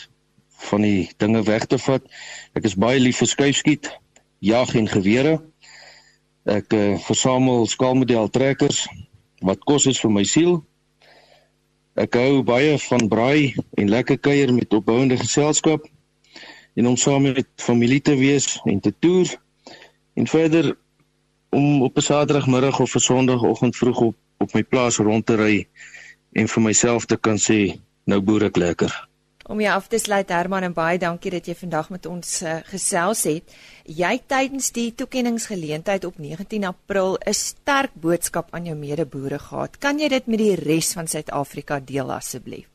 van 0.69 0.81
die 0.81 1.09
dinge 1.17 1.43
weg 1.43 1.65
te 1.65 1.77
vat. 1.77 2.03
Ek 2.53 2.65
is 2.65 2.75
baie 2.75 2.99
lief 2.99 3.17
vir 3.17 3.27
skuifskiet, 3.27 3.89
jag 4.39 4.75
en 4.75 4.87
gewere. 4.87 5.41
Ek 6.45 6.73
uh, 6.73 6.97
versamel 7.05 7.67
skaalmodel 7.67 8.29
trekkers 8.29 8.87
wat 9.41 9.63
kos 9.65 9.85
is 9.85 9.99
vir 9.99 10.11
my 10.11 10.23
siel. 10.23 10.61
Ek 11.95 12.13
hou 12.15 12.43
baie 12.43 12.77
van 12.77 13.07
braai 13.07 13.55
en 13.77 13.89
lekker 13.89 14.17
kuier 14.17 14.53
met 14.53 14.73
opbouende 14.73 15.17
geselskap 15.17 15.85
en 16.75 16.87
om 16.87 16.97
saam 16.97 17.21
met 17.21 17.47
familie 17.57 18.01
te 18.01 18.15
wees 18.15 18.59
en 18.65 18.79
te 18.79 18.93
toer 18.99 19.27
en 20.15 20.27
verder 20.27 20.77
om 21.51 21.83
op 21.83 21.97
'n 21.97 22.01
Saterdagmiddag 22.01 22.79
of 22.79 22.95
'n 22.95 22.99
Sondagoggend 22.99 23.75
vroeg 23.75 23.99
op 23.99 24.15
op 24.41 24.53
my 24.53 24.63
plaas 24.63 24.97
rond 24.97 25.25
te 25.25 25.37
ry 25.37 25.55
en 26.33 26.49
vir 26.49 26.63
myself 26.65 27.05
te 27.05 27.17
kan 27.17 27.37
sê 27.37 27.77
nou 28.11 28.19
boer 28.25 28.49
ek 28.49 28.59
lekker. 28.59 28.93
Om 29.51 29.59
jou 29.63 29.71
af 29.73 29.87
te 29.91 29.99
sluit 29.99 30.29
Herman 30.29 30.63
en 30.67 30.73
baie 30.75 30.99
dankie 31.01 31.31
dat 31.33 31.47
jy 31.49 31.55
vandag 31.57 31.89
met 31.91 32.05
ons 32.07 32.27
uh, 32.45 32.59
gesels 32.69 33.23
het. 33.27 33.55
Jy 33.83 34.11
tydens 34.29 34.69
die 34.75 34.91
toekenningsgeleentheid 34.95 36.05
op 36.07 36.19
19 36.21 36.67
April 36.69 37.17
'n 37.17 37.33
sterk 37.33 37.95
boodskap 37.95 38.53
aan 38.55 38.69
jou 38.69 38.75
medeboere 38.77 39.39
gehad. 39.39 39.79
Kan 39.79 39.99
jy 39.99 40.07
dit 40.07 40.27
met 40.27 40.39
die 40.39 40.55
res 40.55 40.93
van 40.93 41.07
Suid-Afrika 41.07 41.79
deel 41.79 42.11
asseblief? 42.11 42.69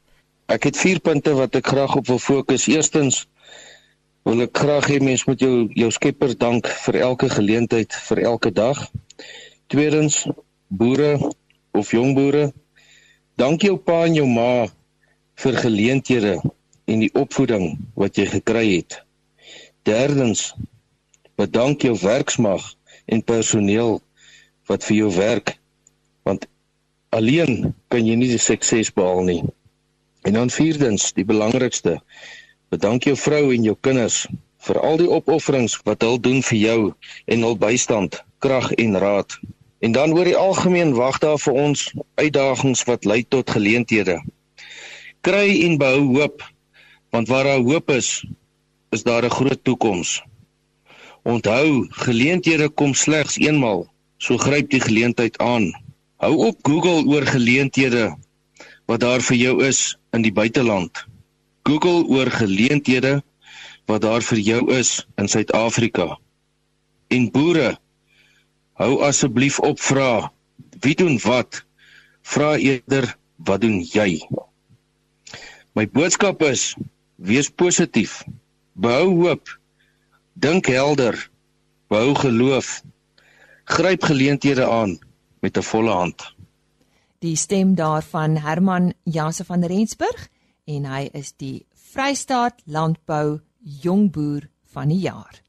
Ek 0.47 0.65
het 0.65 0.77
4 0.77 1.01
punte 1.01 1.33
wat 1.35 1.55
ek 1.55 1.67
graag 1.67 1.97
op 1.97 2.07
wil 2.07 2.19
fokus. 2.19 2.67
Eerstens 2.67 3.27
wil 4.23 4.43
ek 4.43 4.59
graag 4.59 4.87
hê 4.91 5.01
mens 5.01 5.25
moet 5.25 5.41
jou 5.41 5.69
jou 5.75 5.91
Skepper 5.91 6.37
dank 6.37 6.67
vir 6.67 7.01
elke 7.01 7.29
geleentheid, 7.31 7.95
vir 7.95 8.19
elke 8.23 8.51
dag. 8.51 8.91
Tweedens, 9.67 10.27
boere 10.69 11.19
of 11.73 11.91
jong 11.91 12.15
boere, 12.15 12.53
dank 13.37 13.63
jou 13.63 13.77
pa 13.77 14.05
en 14.07 14.15
jou 14.15 14.27
ma 14.27 14.67
vir 15.43 15.59
geleenthede 15.63 16.35
en 16.87 17.03
die 17.05 17.13
opvoeding 17.15 17.77
wat 17.95 18.17
jy 18.21 18.27
gekry 18.31 18.65
het. 18.77 19.01
Derdens, 19.89 20.55
bedank 21.37 21.85
jou 21.85 21.95
werksmag 22.01 22.65
en 23.07 23.23
personeel 23.23 24.01
wat 24.71 24.85
vir 24.89 24.97
jou 25.05 25.13
werk 25.17 25.59
want 26.27 26.49
alleen 27.15 27.75
kan 27.93 28.03
jy 28.03 28.17
nie 28.19 28.33
die 28.33 28.43
sukses 28.43 28.91
behaal 28.93 29.23
nie. 29.29 29.43
En 30.27 30.35
dan 30.35 30.51
vierdens, 30.51 31.13
die 31.15 31.25
belangrikste, 31.25 32.01
Bedank 32.69 33.05
jou 33.07 33.15
vrou 33.15 33.53
en 33.55 33.63
jou 33.63 33.77
kinders 33.87 34.25
vir 34.67 34.79
al 34.83 34.97
die 34.99 35.11
opofferings 35.17 35.77
wat 35.87 36.03
hulle 36.03 36.19
doen 36.19 36.41
vir 36.43 36.59
jou 36.59 36.81
en 37.31 37.45
hul 37.47 37.55
bystand, 37.63 38.19
krag 38.43 38.73
en 38.75 38.99
raad. 38.99 39.37
En 39.87 39.95
dan 39.95 40.15
oor 40.17 40.27
die 40.27 40.37
algemeen 40.37 40.91
wag 40.97 41.21
daar 41.23 41.39
vir 41.39 41.61
ons 41.63 41.85
uitdagings 42.19 42.83
wat 42.89 43.07
lei 43.07 43.21
tot 43.23 43.53
geleenthede. 43.55 44.19
Kry 45.27 45.65
en 45.67 45.73
behou 45.75 46.03
hoop, 46.15 46.43
want 47.11 47.27
waar 47.27 47.49
daar 47.51 47.65
hoop 47.67 47.91
is, 47.91 48.23
is 48.95 49.03
daar 49.03 49.25
'n 49.27 49.37
groot 49.39 49.65
toekoms. 49.65 50.23
Onthou, 51.23 51.87
geleenthede 51.91 52.69
kom 52.69 52.95
slegs 52.95 53.35
eenmal, 53.37 53.91
so 54.19 54.37
gryp 54.39 54.71
die 54.71 54.81
geleentheid 54.81 55.39
aan. 55.39 55.73
Hou 56.23 56.35
op 56.47 56.57
Google 56.63 57.03
oor 57.11 57.27
geleenthede 57.27 58.15
wat 58.87 59.01
daar 59.01 59.21
vir 59.21 59.37
jou 59.37 59.65
is 59.67 59.99
in 60.13 60.23
die 60.23 60.33
buiteland. 60.33 61.05
Google 61.67 62.07
oor 62.07 62.31
geleenthede 62.31 63.23
wat 63.91 64.01
daar 64.07 64.23
vir 64.23 64.39
jou 64.39 64.63
is 64.79 65.07
in 65.19 65.29
Suid-Afrika. 65.29 66.19
En 67.11 67.31
boere, 67.31 67.79
hou 68.79 69.03
asseblief 69.03 69.59
op 69.59 69.81
vra, 69.81 70.33
wie 70.81 70.95
doen 70.95 71.19
wat? 71.27 71.65
Vra 72.23 72.57
eerder 72.57 73.17
wat 73.37 73.61
doen 73.61 73.83
jy? 73.83 74.23
My 75.77 75.85
boodskap 75.85 76.41
is: 76.41 76.73
wees 77.21 77.51
positief, 77.53 78.23
behou 78.73 79.11
hoop, 79.19 79.51
dink 80.33 80.71
helder, 80.73 81.19
behou 81.93 82.15
geloof, 82.17 82.81
gryp 83.69 84.07
geleenthede 84.09 84.65
aan 84.65 84.97
met 85.45 85.59
'n 85.59 85.63
volle 85.63 85.93
hand. 85.93 86.33
Die 87.21 87.37
stem 87.37 87.75
daarvan 87.75 88.37
Herman 88.37 88.95
Janse 89.05 89.45
van 89.45 89.65
Rensburg 89.65 90.29
en 90.65 90.85
hy 90.85 91.11
is 91.13 91.33
die 91.37 91.67
Vrystaat 91.75 92.63
Landbou 92.65 93.41
Jongboer 93.61 94.49
van 94.73 94.89
die 94.89 95.01
jaar. 95.01 95.43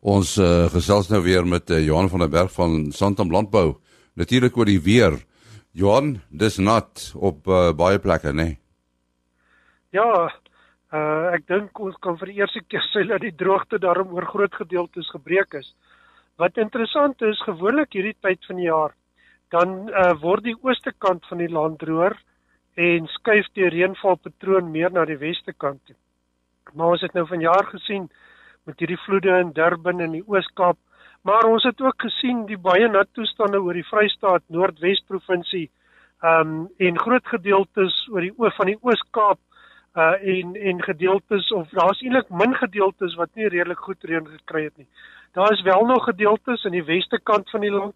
Ons 0.00 0.36
uh, 0.36 0.70
gesels 0.70 1.08
nou 1.08 1.22
weer 1.22 1.46
met 1.46 1.70
uh, 1.70 1.84
Johan 1.84 2.08
van 2.08 2.18
der 2.18 2.28
Berg 2.28 2.52
van 2.52 2.92
Santam 2.92 3.30
Landbou. 3.30 3.76
Natuurlik 4.14 4.56
oor 4.56 4.64
die 4.64 4.80
weer. 4.80 5.24
Johan, 5.72 6.20
dis 6.30 6.56
nat 6.56 7.12
op 7.14 7.46
uh, 7.46 7.72
baie 7.72 7.98
plekke, 7.98 8.32
né? 8.32 8.42
Nee? 8.42 8.63
Ja, 9.94 10.26
uh, 10.26 11.26
ek 11.30 11.44
dink 11.46 11.78
ons 11.78 11.94
kan 12.02 12.16
vir 12.18 12.32
die 12.32 12.40
eerste 12.40 12.64
keer 12.66 12.82
sê 12.88 13.04
dat 13.06 13.22
die 13.22 13.34
droogte 13.38 13.78
daarom 13.78 14.10
oor 14.16 14.24
groot 14.26 14.56
gedeeltes 14.58 15.10
gebreek 15.14 15.54
is. 15.60 15.68
Wat 16.42 16.58
interessant 16.58 17.22
is, 17.22 17.42
gewoonlik 17.46 17.94
hierdie 17.94 18.16
tyd 18.26 18.42
van 18.48 18.58
die 18.58 18.66
jaar, 18.66 18.96
dan 19.54 19.76
uh, 19.92 20.08
word 20.24 20.48
die 20.48 20.56
ooste 20.66 20.90
kant 20.98 21.22
van 21.30 21.44
die 21.44 21.52
land 21.52 21.78
droër 21.84 22.18
en 22.88 23.06
skuif 23.12 23.52
die 23.54 23.70
reënvalpatroon 23.70 24.72
meer 24.74 24.90
na 24.90 25.06
die 25.06 25.20
weste 25.20 25.54
kant 25.54 25.78
toe. 25.86 25.94
Maar 26.74 26.96
ons 26.96 27.06
het 27.06 27.14
nou 27.14 27.28
vanjaar 27.30 27.70
gesien 27.70 28.10
met 28.66 28.82
hierdie 28.82 28.98
vloede 29.04 29.38
in 29.44 29.54
Durban 29.54 30.02
en 30.02 30.18
die 30.18 30.26
Oos-Kaap, 30.26 30.80
maar 31.22 31.46
ons 31.46 31.62
het 31.70 31.78
ook 31.86 32.08
gesien 32.08 32.48
die 32.50 32.58
baie 32.58 32.90
nat 32.90 33.14
toestande 33.14 33.62
oor 33.62 33.78
die 33.78 33.86
Vrystaat, 33.86 34.42
Noordwes 34.50 35.06
provinsie, 35.06 35.68
ehm 36.24 36.54
um, 36.64 36.68
en 36.82 37.02
groot 37.06 37.34
gedeeltes 37.38 38.06
oor 38.10 38.26
die 38.26 38.34
oos 38.40 38.58
van 38.58 38.74
die 38.74 38.80
Oos-Kaap 38.82 39.38
uh 39.94 40.14
en 40.36 40.54
en 40.54 40.82
gedeeltes 40.82 41.52
of 41.52 41.68
daar's 41.68 42.00
eintlik 42.02 42.28
min 42.28 42.54
gedeeltes 42.54 43.14
wat 43.14 43.30
nie 43.34 43.48
redelik 43.48 43.78
goed 43.78 44.04
reën 44.04 44.26
gekry 44.26 44.64
het 44.64 44.76
nie. 44.76 44.88
Daar 45.32 45.52
is 45.52 45.62
wel 45.62 45.86
nog 45.86 46.04
gedeeltes 46.04 46.64
in 46.64 46.72
die 46.72 46.84
weste 46.84 47.20
kant 47.22 47.50
van 47.50 47.60
die 47.60 47.70
land, 47.70 47.94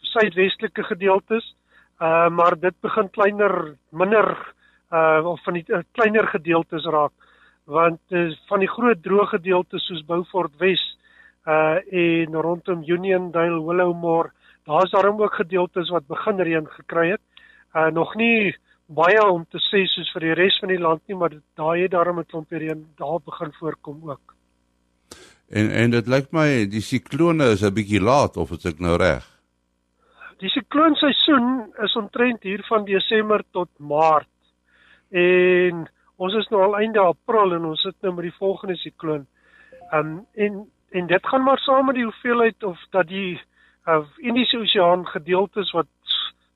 suidwestelike 0.00 0.82
gedeeltes, 0.82 1.54
uh 2.00 2.28
maar 2.28 2.58
dit 2.60 2.74
begin 2.80 3.10
kleiner, 3.10 3.74
minder 3.88 4.36
uh 4.92 5.24
of 5.24 5.42
van 5.42 5.54
die 5.54 5.64
uh, 5.68 5.80
kleiner 5.92 6.28
gedeeltes 6.28 6.84
raak 6.84 7.12
want 7.64 8.00
uh, 8.08 8.30
van 8.48 8.58
die 8.58 8.68
groot 8.68 9.02
droë 9.02 9.26
gedeeltes 9.30 9.84
soos 9.86 10.04
Beaufort 10.06 10.56
Wes 10.58 10.82
uh 11.46 11.78
en 11.92 12.34
rondom 12.34 12.82
Uniondale, 12.86 13.60
Willowmore, 13.64 14.32
daar's 14.64 14.90
daarom 14.90 15.22
ook 15.22 15.34
gedeeltes 15.34 15.88
wat 15.88 16.06
begin 16.06 16.40
reën 16.40 16.66
gekry 16.68 17.10
het. 17.10 17.22
Uh 17.74 17.86
nog 17.86 18.14
nie 18.14 18.56
baie 18.90 19.22
om 19.22 19.44
te 19.46 19.60
sê 19.70 19.84
soos 19.86 20.10
vir 20.14 20.26
die 20.26 20.36
res 20.38 20.58
van 20.62 20.72
die 20.72 20.80
land 20.82 21.02
nie, 21.06 21.16
maar 21.16 21.34
daai 21.58 21.82
het 21.82 21.92
daarom 21.94 22.18
'n 22.20 22.26
klompie 22.26 22.58
reën 22.58 22.86
daar 22.98 23.20
begin 23.24 23.52
voorkom 23.58 24.10
ook. 24.10 24.34
En 25.48 25.70
en 25.70 25.90
dit 25.90 26.06
lyk 26.06 26.32
my 26.32 26.66
die 26.66 26.82
siklone 26.82 27.44
is 27.52 27.62
'n 27.62 27.74
bietjie 27.74 28.00
laat 28.00 28.36
of 28.36 28.50
is 28.50 28.64
ek 28.64 28.80
nou 28.80 28.96
reg? 28.96 29.24
Die 30.38 30.48
sikloonseisoen 30.48 31.72
is 31.84 31.96
omtrent 31.96 32.42
hier 32.42 32.62
van 32.68 32.84
Desember 32.84 33.42
tot 33.52 33.68
Maart. 33.78 34.28
En 35.10 35.88
ons 36.16 36.34
is 36.34 36.48
nou 36.48 36.62
al 36.62 36.78
einde 36.78 37.00
April 37.00 37.54
en 37.54 37.64
ons 37.64 37.80
sit 37.80 37.94
nou 38.02 38.14
met 38.14 38.22
die 38.22 38.38
volgende 38.38 38.76
sikloon. 38.76 39.26
Um 39.92 40.26
en 40.34 40.70
en 40.90 41.06
dit 41.06 41.26
gaan 41.26 41.42
maar 41.42 41.58
saam 41.58 41.86
met 41.86 41.94
die 41.94 42.04
hoeveelheid 42.04 42.64
of 42.64 42.78
dat 42.90 43.06
die 43.08 43.40
uh, 43.86 44.02
Indiese 44.18 44.58
Oseaan 44.58 45.06
gedeeltes 45.06 45.70
wat 45.70 45.86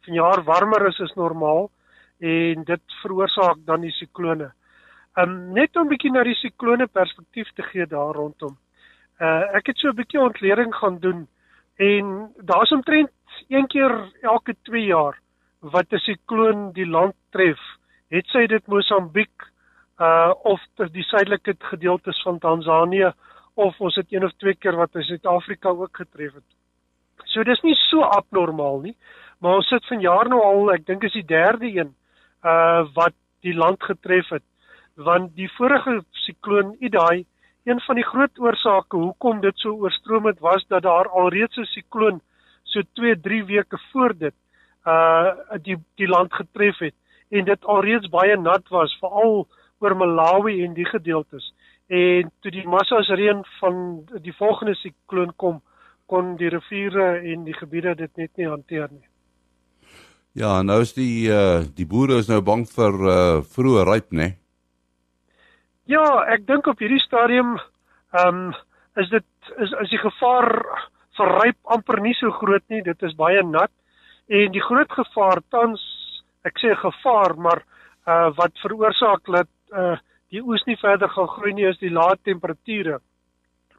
vanjaar 0.05 0.43
warmer 0.43 0.87
is 0.87 1.01
as 1.01 1.15
normaal 1.15 1.71
en 2.25 2.65
dit 2.65 2.99
veroorsaak 3.03 3.65
dan 3.69 3.85
die 3.85 3.93
siklone. 3.93 4.53
Um 5.21 5.53
net 5.53 5.77
om 5.77 5.87
'n 5.87 5.93
bietjie 5.93 6.13
na 6.13 6.23
die 6.25 6.39
siklone 6.41 6.87
perspektief 6.87 7.51
te 7.55 7.63
gee 7.63 7.87
daar 7.87 8.15
rondom. 8.15 8.57
Uh 9.21 9.43
ek 9.59 9.67
het 9.67 9.79
so 9.79 9.89
'n 9.89 9.97
bietjie 9.97 10.21
ontleding 10.21 10.75
gaan 10.75 10.99
doen 10.99 11.29
en 11.77 12.33
daar's 12.37 12.73
omtrent 12.73 13.11
een 13.49 13.67
keer 13.67 13.93
elke 14.23 14.55
2 14.63 14.85
jaar 14.85 15.19
wat 15.61 15.93
'n 15.93 15.99
sikloon 15.99 16.73
die 16.73 16.87
land 16.87 17.15
tref. 17.31 17.61
Het 18.11 18.27
sy 18.27 18.47
dit 18.47 18.67
Mosambiek 18.67 19.53
uh 20.01 20.33
of 20.43 20.61
die 20.93 21.03
suidelike 21.03 21.55
gedeeltes 21.59 22.23
van 22.23 22.39
Tansanië 22.39 23.13
of 23.55 23.81
ons 23.81 23.95
het 23.95 24.13
een 24.13 24.25
of 24.25 24.33
twee 24.33 24.55
keer 24.55 24.77
wat 24.77 24.95
in 24.95 25.03
Suid-Afrika 25.03 25.69
ook 25.69 25.97
getref 25.97 26.35
het. 26.35 26.51
So 27.25 27.43
dis 27.43 27.63
nie 27.63 27.75
so 27.75 28.03
abnormaal 28.03 28.81
nie, 28.81 28.97
maar 29.39 29.57
ons 29.57 29.69
sit 29.69 29.87
vanjaar 29.87 30.29
nou 30.29 30.43
al, 30.43 30.73
ek 30.73 30.87
dink 30.87 31.05
is 31.05 31.13
die 31.13 31.27
derde 31.27 31.67
een 31.67 31.95
uh 32.45 32.85
wat 32.95 33.15
die 33.41 33.55
land 33.55 33.83
getref 33.83 34.29
het. 34.29 34.45
Want 34.95 35.35
die 35.37 35.51
vorige 35.57 36.05
sikloon 36.11 36.77
Idai 36.79 37.25
een 37.65 37.81
van 37.81 37.95
die 37.95 38.05
groot 38.05 38.39
oorsake 38.39 38.97
hoekom 38.97 39.41
dit 39.41 39.59
so 39.59 39.73
oorstroom 39.81 40.27
het 40.27 40.41
was 40.41 40.67
dat 40.69 40.83
daar 40.83 41.09
alreeds 41.09 41.57
'n 41.57 41.65
sikloon 41.65 42.21
so 42.63 42.83
2 42.93 43.21
3 43.21 43.45
weke 43.45 43.79
voor 43.93 44.17
dit 44.19 44.35
uh 44.87 45.31
die 45.63 45.77
die 45.95 46.09
land 46.09 46.35
getref 46.35 46.79
het. 46.79 46.95
En 47.29 47.45
dit 47.45 47.65
alreeds 47.65 48.09
baie 48.09 48.37
nat 48.37 48.69
was 48.69 48.99
veral 49.01 49.49
oor 49.79 49.97
Malawi 49.97 50.65
en 50.65 50.73
die 50.73 50.87
gedeeltes. 50.87 51.55
En 51.87 52.31
toe 52.41 52.51
die 52.51 52.69
massas 52.69 53.09
reën 53.09 53.45
van 53.61 54.05
die 54.23 54.37
volgende 54.37 54.75
sikloon 54.75 55.33
kom 55.37 55.63
kon 56.07 56.37
die 56.37 56.49
riviere 56.49 57.19
en 57.33 57.45
die 57.45 57.57
gebiede 57.57 57.95
dit 57.95 58.17
net 58.17 58.31
nie 58.37 58.49
hanteer 58.49 58.89
nie 58.91 59.14
Ja, 60.35 60.63
nou 60.67 60.81
is 60.83 60.97
die 60.97 61.29
uh 61.31 61.63
die 61.79 61.87
boere 61.87 62.17
is 62.19 62.27
nou 62.27 62.41
bang 62.43 62.65
vir 62.67 62.97
uh 63.07 63.43
vroeë 63.55 63.85
ryp, 63.87 64.09
né? 64.19 64.33
Ja, 65.87 66.03
ek 66.35 66.43
dink 66.49 66.67
op 66.67 66.83
hierdie 66.83 67.03
stadium 67.05 67.55
ehm 68.19 68.41
um, 68.41 68.57
is 68.99 69.13
dit 69.13 69.53
is 69.63 69.77
is 69.85 69.93
die 69.93 70.01
gevaar 70.03 70.51
vir 71.19 71.33
ryp 71.39 71.71
amper 71.77 72.03
nie 72.03 72.17
so 72.19 72.35
groot 72.41 72.67
nie. 72.67 72.83
Dit 72.83 73.07
is 73.07 73.15
baie 73.15 73.47
nat 73.47 73.71
en 74.27 74.51
die 74.51 74.65
groot 74.65 74.91
gevaar 74.91 75.43
tans, 75.55 75.87
ek 76.43 76.59
sê 76.59 76.75
gevaar, 76.83 77.39
maar 77.39 77.63
uh 78.11 78.35
wat 78.35 78.59
veroorsaak 78.67 79.31
dat 79.39 79.51
uh 79.71 79.95
die 80.35 80.43
oes 80.43 80.67
nie 80.67 80.81
verder 80.83 81.15
gaan 81.15 81.31
groei 81.31 81.55
nie 81.55 81.71
is 81.71 81.79
die 81.79 81.95
lae 81.95 82.19
temperature. 82.27 82.99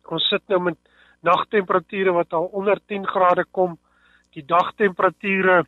Ons 0.08 0.32
sit 0.32 0.48
nou 0.48 0.64
met 0.72 0.80
nagtemperature 1.20 2.16
wat 2.16 2.32
al 2.34 2.48
onder 2.56 2.80
10 2.88 3.04
grade 3.12 3.44
kom. 3.52 3.76
Die 4.32 4.46
dagtemperature 4.48 5.66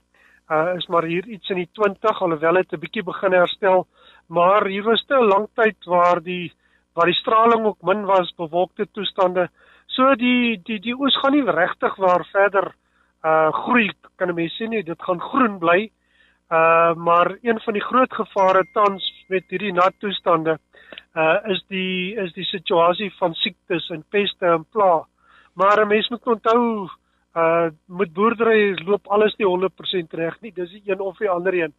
uh, 0.50 0.74
is 0.76 0.88
maar 0.88 1.04
hier 1.04 1.28
iets 1.28 1.50
in 1.50 1.56
die 1.56 1.70
20 1.72 2.22
alhoewel 2.22 2.54
dit 2.54 2.74
'n 2.74 2.80
bietjie 2.80 3.04
begin 3.04 3.32
herstel, 3.32 3.88
maar 4.28 4.66
hier 4.66 4.84
was 4.84 5.04
te 5.08 5.16
'n 5.16 5.28
lang 5.28 5.48
tyd 5.54 5.86
waar 5.86 6.22
die 6.22 6.54
waar 6.94 7.06
die 7.06 7.22
straling 7.22 7.66
ook 7.66 7.82
min 7.82 8.06
was, 8.06 8.34
bewolkte 8.36 8.88
toestande. 8.92 9.50
So 9.86 10.16
die 10.16 10.62
die 10.64 10.80
die 10.80 10.96
oes 11.00 11.16
gaan 11.22 11.32
nie 11.32 11.44
regtig 11.44 11.96
waar 11.96 12.26
verder 12.32 12.74
uh 13.24 13.52
groei 13.52 13.92
kan 14.16 14.30
'n 14.30 14.36
mens 14.36 14.56
sê 14.58 14.68
nie, 14.68 14.84
dit 14.84 15.02
gaan 15.02 15.22
groen 15.22 15.58
bly. 15.60 15.92
Uh 16.50 16.94
maar 16.96 17.38
een 17.42 17.60
van 17.60 17.74
die 17.74 17.84
groot 17.84 18.14
gevare 18.14 18.64
tans 18.74 19.26
met 19.28 19.44
hierdie 19.50 19.74
nat 19.74 19.94
toestande 20.00 20.60
uh 21.16 21.38
is 21.44 21.64
die 21.68 22.16
is 22.16 22.34
die 22.34 22.46
situasie 22.46 23.12
van 23.20 23.34
siektes 23.34 23.90
en 23.90 24.04
peste 24.10 24.46
en 24.46 24.66
pla. 24.72 25.06
Maar 25.54 25.82
'n 25.82 25.88
mens 25.88 26.10
moet 26.10 26.28
onthou 26.28 26.90
uh 27.38 27.70
met 27.86 28.14
boerdery 28.14 28.74
loop 28.86 29.08
alles 29.08 29.36
nie 29.38 29.48
100% 29.48 30.16
reg 30.20 30.38
nie. 30.42 30.52
Dis 30.52 30.72
die 30.72 30.84
een 30.86 31.02
of 31.02 31.18
die 31.22 31.30
ander 31.30 31.54
een. 31.54 31.74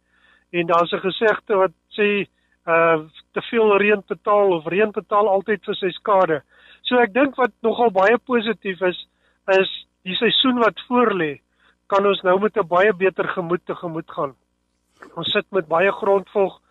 En 0.51 0.67
daar's 0.67 0.91
'n 0.91 1.03
gesegde 1.03 1.55
wat 1.55 1.71
sê 1.97 2.27
uh 2.65 2.99
te 3.33 3.41
veel 3.41 3.77
reën 3.77 4.03
betaal 4.07 4.53
of 4.57 4.67
reën 4.67 4.91
betaal 4.91 5.27
altyd 5.27 5.63
vir 5.65 5.75
sy 5.75 5.89
skade. 5.89 6.41
So 6.81 6.97
ek 6.97 7.13
dink 7.13 7.35
wat 7.35 7.51
nogal 7.61 7.91
baie 7.91 8.17
positief 8.17 8.81
is 8.81 9.07
is 9.47 9.87
die 10.03 10.15
seisoen 10.15 10.59
wat 10.59 10.79
voorlê 10.87 11.39
kan 11.87 12.05
ons 12.05 12.21
nou 12.21 12.39
met 12.39 12.57
'n 12.57 12.67
baie 12.67 12.93
beter 12.93 13.27
gemoed 13.27 13.65
te 13.65 13.75
gemoed 13.75 14.11
gaan. 14.11 14.35
Ons 15.15 15.31
sit 15.31 15.45
met 15.51 15.67
baie 15.67 15.91
grondvog. 15.91 16.61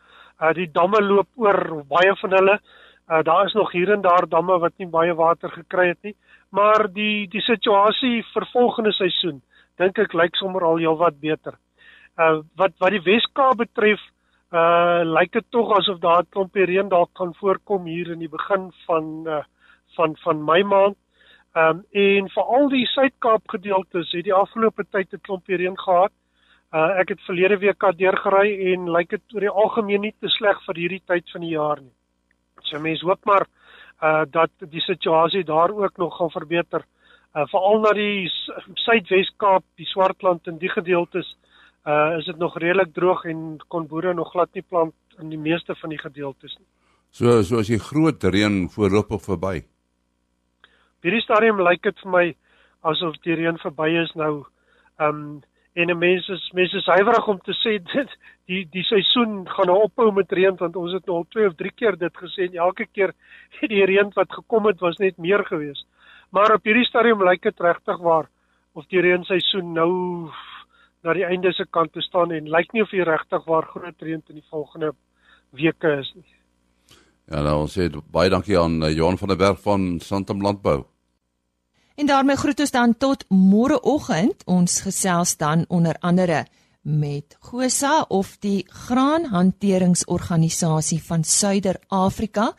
Uh 0.40 0.52
die 0.52 0.72
damme 0.72 1.02
loop 1.02 1.28
oor 1.36 1.84
baie 1.88 2.16
van 2.16 2.30
hulle. 2.30 2.60
Uh 3.08 3.22
daar 3.22 3.44
is 3.46 3.52
nog 3.52 3.72
hier 3.72 3.92
en 3.92 4.00
daar 4.00 4.28
damme 4.28 4.58
wat 4.58 4.72
nie 4.78 4.88
baie 4.88 5.14
water 5.14 5.50
gekry 5.50 5.88
het 5.88 6.02
nie 6.02 6.16
maar 6.50 6.88
die 6.92 7.28
die 7.28 7.42
situasie 7.44 8.22
vir 8.32 8.46
volgende 8.52 8.92
seisoen 8.92 9.42
dink 9.78 9.98
ek 9.98 10.14
lyk 10.14 10.36
sommer 10.36 10.64
al 10.66 10.80
heelwat 10.82 11.18
beter. 11.20 11.58
Uh 12.18 12.40
wat 12.58 12.74
wat 12.82 12.94
die 12.94 13.04
Weskaap 13.04 13.60
betref, 13.62 14.00
uh 14.52 15.04
lyk 15.06 15.32
dit 15.32 15.46
tog 15.54 15.74
asof 15.76 16.00
daar 16.00 16.22
'n 16.22 16.32
klompie 16.34 16.66
reën 16.66 16.88
dalk 16.88 17.12
kan 17.14 17.34
voorkom 17.34 17.86
hier 17.86 18.10
in 18.10 18.18
die 18.18 18.32
begin 18.32 18.72
van 18.86 19.04
uh 19.26 19.44
van 19.96 20.16
van 20.24 20.44
Mei 20.44 20.62
maand. 20.64 20.96
Um 21.54 21.84
en 21.92 22.28
veral 22.30 22.68
die 22.68 22.86
Suid-Kaap 22.86 23.48
gedeeltes 23.48 24.12
het 24.12 24.24
die 24.24 24.34
afgelope 24.34 24.84
tyd 24.90 25.12
'n 25.12 25.20
klompie 25.20 25.56
reën 25.56 25.78
gehad. 25.78 26.12
Uh 26.72 26.98
ek 27.00 27.08
het 27.08 27.20
verlede 27.20 27.58
week 27.58 27.78
daar 27.80 27.96
deurgery 27.96 28.72
en 28.72 28.90
lyk 28.90 29.10
dit 29.10 29.34
oor 29.34 29.40
die 29.40 29.56
algemeen 29.62 30.00
nie 30.00 30.14
te 30.20 30.28
sleg 30.28 30.58
vir 30.66 30.74
hierdie 30.74 31.02
tyd 31.06 31.30
van 31.32 31.40
die 31.40 31.54
jaar 31.54 31.80
nie. 31.80 31.94
So 32.62 32.80
mense 32.80 33.06
hoop 33.06 33.24
maar 33.24 33.46
uh 34.02 34.22
dat 34.30 34.50
die 34.58 34.80
situasie 34.80 35.44
daar 35.44 35.70
ook 35.70 35.96
nog 35.96 36.16
gaan 36.16 36.30
verbeter. 36.30 36.84
Uh 37.34 37.46
veral 37.46 37.80
na 37.80 37.92
die 37.92 38.30
Suidwes-Kaap, 38.74 39.64
die 39.74 39.86
Swartland 39.86 40.46
en 40.46 40.58
die 40.58 40.70
gedeeltes 40.70 41.36
uh 41.86 42.18
is 42.18 42.24
dit 42.24 42.38
nog 42.38 42.58
redelik 42.58 42.92
droog 42.94 43.24
en 43.24 43.58
kon 43.68 43.86
boere 43.86 44.14
nog 44.14 44.30
glad 44.30 44.48
nie 44.54 44.62
plant 44.62 44.94
in 45.18 45.28
die 45.28 45.38
meeste 45.38 45.74
van 45.74 45.90
die 45.90 45.98
gedeeltes 45.98 46.56
nie. 46.58 46.66
So 47.10 47.42
so 47.42 47.58
as 47.58 47.70
die 47.72 47.80
groot 47.80 48.24
reën 48.24 48.68
voorlopig 48.68 49.22
verby. 49.24 49.64
Hierdie 51.02 51.22
stadium 51.22 51.62
lyk 51.62 51.82
dit 51.82 51.98
vir 52.02 52.10
my 52.10 52.24
asof 52.90 53.16
die 53.24 53.34
reën 53.34 53.58
verby 53.62 53.88
is 54.02 54.12
nou. 54.14 54.44
Um 54.98 55.42
en 55.78 55.98
mense 55.98 56.32
is 56.32 56.46
mense 56.58 56.76
is 56.76 56.88
huiwerig 56.90 57.28
om 57.30 57.38
te 57.46 57.54
sê 57.60 57.76
dit 57.94 58.14
die 58.50 58.62
die 58.74 58.84
seisoen 58.88 59.44
gaan 59.50 59.70
nou 59.70 59.78
ophou 59.86 60.08
met 60.14 60.32
reën 60.38 60.56
want 60.58 60.76
ons 60.76 60.96
het 60.96 61.06
nou 61.06 61.20
al 61.20 61.28
2 61.36 61.50
of 61.50 61.58
3 61.60 61.74
keer 61.80 61.98
dit 62.00 62.22
gesê 62.22 62.48
en 62.48 62.58
elke 62.68 62.86
keer 62.86 63.14
het 63.60 63.70
die 63.74 63.84
reën 63.90 64.10
wat 64.16 64.32
gekom 64.40 64.66
het 64.70 64.82
was 64.84 64.98
net 65.02 65.18
meer 65.18 65.44
geweest. 65.46 65.86
Maar 66.34 66.58
op 66.58 66.66
hierdie 66.66 66.86
stadium 66.88 67.22
lyk 67.24 67.42
dit 67.46 67.60
regtig 67.60 68.00
waar 68.04 68.28
of 68.74 68.86
die 68.92 69.02
reenseisoen 69.04 69.72
nou 69.74 69.92
na 71.06 71.14
die 71.14 71.26
einde 71.26 71.52
se 71.54 71.64
kant 71.70 71.92
toe 71.94 72.02
staan 72.02 72.34
en 72.34 72.50
lyk 72.50 72.74
nie 72.74 72.82
of 72.82 72.92
hy 72.92 73.06
regtig 73.06 73.46
waar 73.46 73.70
groot 73.70 74.02
reën 74.02 74.22
in 74.28 74.42
die 74.42 74.50
volgende 74.50 74.92
weke 75.56 75.94
is 76.02 76.10
nie. 76.16 76.28
Ja, 77.28 77.42
nou 77.44 77.62
ons 77.62 77.74
sê 77.76 77.88
baie 78.12 78.30
dankie 78.32 78.56
aan 78.58 78.80
uh, 78.82 78.90
Johan 78.90 79.18
van 79.20 79.34
der 79.34 79.40
Berg 79.40 79.60
van 79.62 79.98
Santam 80.00 80.42
Landbou. 80.42 80.82
En 81.98 82.06
daarmee 82.06 82.38
groet 82.38 82.60
ons 82.62 82.70
dan 82.70 82.94
tot 82.96 83.24
môreoggend. 83.28 84.46
Ons 84.46 84.80
gesels 84.86 85.36
dan 85.36 85.64
onder 85.68 85.96
andere 85.98 86.46
met 86.82 87.36
GOSA 87.40 88.04
of 88.08 88.36
die 88.40 88.66
Graanhanteringsorganisasie 88.70 91.02
van 91.02 91.24
Suider-Afrika 91.24 92.54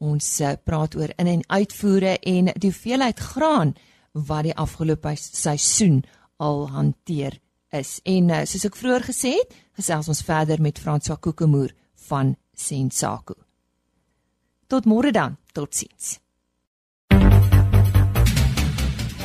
Ons 0.00 0.38
uh, 0.40 0.54
praat 0.64 0.96
oor 0.96 1.12
in- 1.16 1.26
en 1.26 1.42
uitvoere 1.46 2.18
en 2.18 2.48
die 2.56 2.70
hoeveelheid 2.70 3.18
graan 3.20 3.74
wat 4.12 4.46
die 4.48 4.56
afgelope 4.56 5.12
seisoen 5.16 6.00
al 6.36 6.68
hanteer 6.72 7.36
is. 7.68 7.98
En 8.08 8.32
uh, 8.32 8.40
soos 8.48 8.64
ek 8.64 8.78
vroeër 8.80 9.04
gesê 9.10 9.34
het, 9.36 9.52
gesels 9.76 10.08
ons 10.08 10.24
verder 10.24 10.60
met 10.60 10.80
Franswa 10.80 11.18
Kokemoer 11.20 11.74
van 12.08 12.32
Sensaku. 12.56 13.36
Tot 14.72 14.88
môre 14.88 15.12
dan. 15.12 15.36
Totsiens. 15.52 16.16